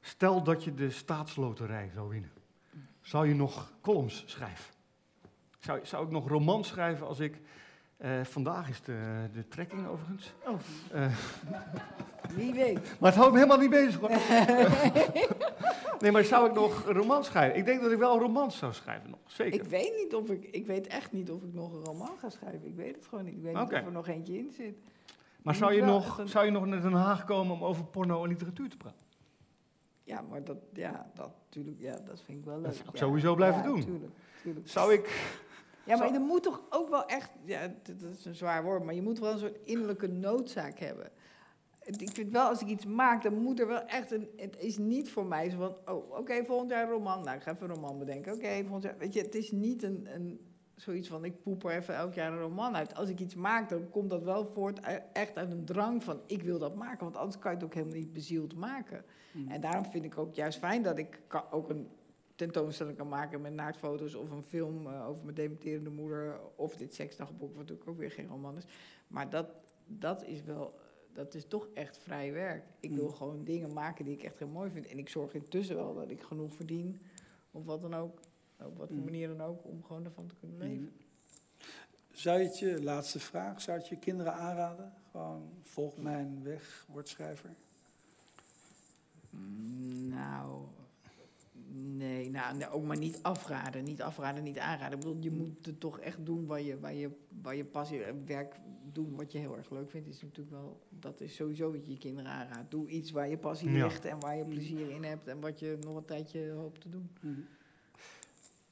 [0.00, 2.30] Stel dat je de staatsloterij zou winnen.
[3.00, 4.74] Zou je nog columns schrijven?
[5.59, 7.40] Zou, zou ik nog romans schrijven als ik
[8.05, 10.32] uh, vandaag is de, de trekking overigens.
[10.46, 10.55] Oh.
[10.94, 11.07] Uh,
[12.36, 13.00] Wie weet.
[13.00, 14.11] Maar het houdt me helemaal niet bezig hoor.
[16.00, 17.59] nee, maar zou ik nog een roman schrijven?
[17.59, 19.61] Ik denk dat ik wel een roman zou schrijven nog, zeker.
[19.61, 22.30] Ik weet niet of ik, ik weet echt niet of ik nog een roman ga
[22.30, 22.66] schrijven.
[22.66, 23.34] Ik weet het gewoon niet.
[23.34, 24.76] Ik weet niet of er nog eentje in zit.
[25.42, 28.28] Maar zou je, nog, zou je nog naar Den Haag komen om over porno en
[28.28, 29.05] literatuur te praten?
[30.05, 32.64] Ja, maar dat, ja, dat, tuurlijk, ja, dat vind ik wel leuk.
[32.64, 33.84] Dat zou ik sowieso blijven doen.
[33.84, 34.68] Tuurlijk, tuurlijk.
[34.68, 35.34] Zou ik
[35.87, 38.95] ja, maar je moet toch ook wel echt, ja, dat is een zwaar woord, maar
[38.95, 41.11] je moet wel een soort innerlijke noodzaak hebben.
[41.85, 44.28] Ik vind wel, als ik iets maak, dan moet er wel echt een.
[44.37, 45.95] Het is niet voor mij zo van.
[45.95, 47.24] Oh, oké, volgend jaar een roman.
[47.24, 48.32] Nou, ik ga even een roman bedenken.
[48.32, 48.99] Oké, volgend jaar.
[48.99, 50.41] Weet je, het is niet een, een,
[50.74, 51.24] zoiets van.
[51.24, 52.95] Ik poep er even elk jaar een roman uit.
[52.95, 54.80] Als ik iets maak, dan komt dat wel voort
[55.12, 56.20] echt uit een drang van.
[56.26, 59.05] Ik wil dat maken, want anders kan je het ook helemaal niet bezield maken.
[59.32, 59.49] Mm.
[59.49, 61.20] En daarom vind ik ook juist fijn dat ik
[61.51, 61.89] ook een
[62.35, 66.95] tentoonstelling kan maken met naaktfoto's of een film uh, over mijn dementerende moeder of dit
[66.95, 68.64] seksdagboek, wat natuurlijk ook weer geen roman is.
[69.07, 69.47] Maar dat,
[69.87, 70.78] dat is wel,
[71.12, 72.64] dat is toch echt vrij werk.
[72.80, 73.14] Ik wil mm.
[73.14, 74.87] gewoon dingen maken die ik echt heel mooi vind.
[74.87, 77.01] En ik zorg intussen wel dat ik genoeg verdien,
[77.51, 78.18] of wat dan ook,
[78.59, 79.05] op wat voor mm.
[79.05, 80.82] manier dan ook, om gewoon ervan te kunnen leven.
[80.82, 81.03] Mm.
[82.11, 84.93] Zou je het je, laatste vraag, zou het je kinderen aanraden?
[85.11, 87.55] Gewoon, volg mijn weg, word schrijver?
[90.09, 90.64] Nou,
[91.77, 93.85] Nee, nou, ook maar niet afraden.
[93.85, 94.99] Niet afraden, niet aanraden.
[94.99, 97.11] Ik bedoel, je moet het toch echt doen waar je, waar je,
[97.43, 98.55] waar je passie werk
[98.93, 100.09] doen wat je heel erg leuk vindt.
[100.09, 102.70] Is natuurlijk wel, dat is sowieso wat je je kinderen aanraadt.
[102.70, 105.79] Doe iets waar je passie ligt en waar je plezier in hebt en wat je
[105.81, 107.11] nog een tijdje hoopt te doen.
[107.20, 107.41] Mhm.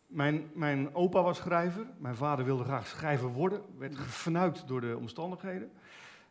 [0.07, 1.87] Mijn, mijn opa was schrijver.
[1.99, 3.63] Mijn vader wilde graag schrijver worden.
[3.79, 5.71] Werd gefnuikt door de omstandigheden.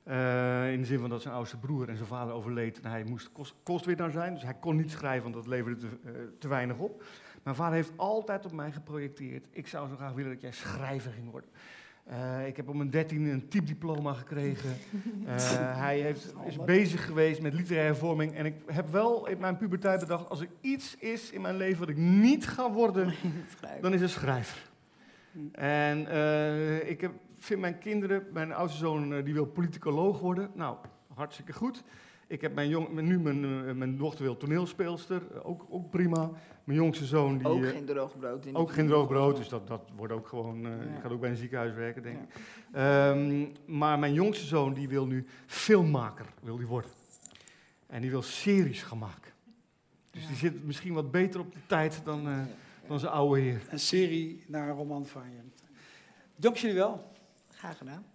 [0.07, 3.03] Uh, in de zin van dat zijn oudste broer en zijn vader overleed en hij
[3.03, 4.33] moest kost, kostwinnaar zijn.
[4.33, 7.03] Dus hij kon niet schrijven, want dat leverde te, uh, te, weinig op.
[7.43, 9.47] Mijn vader heeft altijd op mij geprojecteerd.
[9.51, 11.49] Ik zou zo graag willen dat jij schrijver ging worden.
[12.09, 14.69] Uh, ik heb op mijn dertiende een typediploma gekregen.
[15.85, 18.35] hij heeft, is bezig geweest met literaire vorming.
[18.35, 21.79] En ik heb wel in mijn puberteit bedacht, als er iets is in mijn leven
[21.79, 23.13] wat ik niet ga worden,
[23.81, 24.69] dan is het schrijver.
[25.31, 25.39] Hm.
[25.51, 25.99] En
[26.87, 27.11] ik heb
[27.45, 30.51] vind mijn kinderen, mijn oudste zoon eh, die wil politicoloog worden.
[30.53, 30.77] Nou,
[31.13, 31.83] hartstikke goed.
[32.27, 36.29] Ik heb mijn jong, nu mijn, mijn dochter wil toneelspeelster, ook, ook prima.
[36.63, 37.37] Mijn jongste zoon...
[37.37, 38.45] Die, ook geen droog brood.
[38.45, 40.65] In ook geen droog brood, dus dat, dat wordt ook gewoon...
[40.65, 40.99] Uh, ja.
[40.99, 42.35] gaat ook bij een ziekenhuis werken, denk ik.
[42.79, 46.91] Um, maar mijn jongste zoon die wil nu filmmaker wil die worden.
[47.87, 49.31] En die wil series gaan maken.
[50.11, 52.39] Dus die zit misschien wat beter op de tijd dan, uh,
[52.87, 53.61] dan zijn oude heer.
[53.69, 55.39] Een serie naar een roman van je.
[56.35, 57.10] Dank jullie wel.
[57.61, 58.05] Graag gedaan.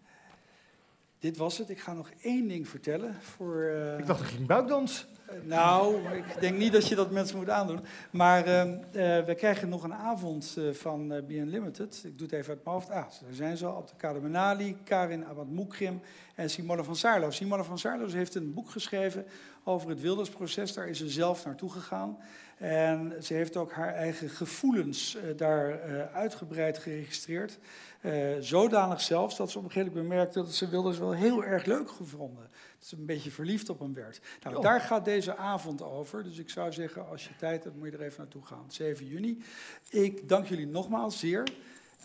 [1.19, 1.71] Dit was het.
[1.71, 3.15] Ik ga nog één ding vertellen.
[3.21, 5.07] Voor, uh, ik dacht, er ging buikdans.
[5.31, 7.81] Uh, nou, ik denk niet dat je dat mensen moet aandoen.
[8.11, 8.63] Maar uh,
[9.25, 12.03] we krijgen nog een avond van uh, BN Limited.
[12.05, 12.91] Ik doe het even uit mijn hoofd.
[12.91, 13.77] Ah, daar zijn ze al.
[13.77, 16.01] Abdelkader Benali, Karin Abad Moekrim
[16.35, 17.37] en Simone van Saarloos.
[17.37, 19.27] Simone van Saarloos heeft een boek geschreven
[19.69, 20.73] over het Wildersproces.
[20.73, 22.19] Daar is ze zelf naartoe gegaan.
[22.57, 25.81] En ze heeft ook haar eigen gevoelens daar
[26.13, 27.59] uitgebreid geregistreerd.
[28.01, 31.45] Uh, zodanig zelfs dat ze op een gegeven moment bemerkte dat ze Wilders wel heel
[31.45, 32.49] erg leuk gevonden.
[32.79, 34.21] Dat ze een beetje verliefd op hem werd.
[34.43, 36.23] Nou, daar gaat deze avond over.
[36.23, 38.65] Dus ik zou zeggen, als je tijd hebt, moet je er even naartoe gaan.
[38.69, 39.43] 7 juni.
[39.91, 41.49] Ik dank jullie nogmaals zeer.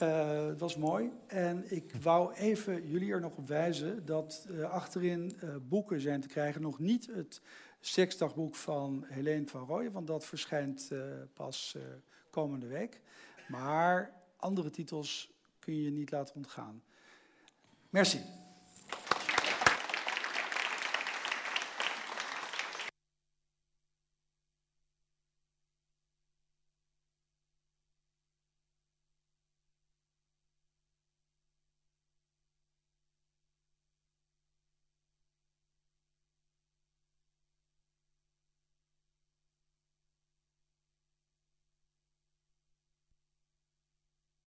[0.02, 1.12] Uh, het was mooi.
[1.28, 6.22] En ik wou even jullie er nog op wijzen dat uh, achterin uh, boeken zijn
[6.22, 6.62] te krijgen.
[6.62, 7.42] Nog niet het
[7.80, 10.92] seksdagboek van Helene van Rooyen, want dat verschijnt
[11.34, 11.78] pas
[12.30, 13.02] komende week.
[13.48, 16.84] Maar andere titels kun je niet laten ontgaan.
[17.90, 18.20] Merci.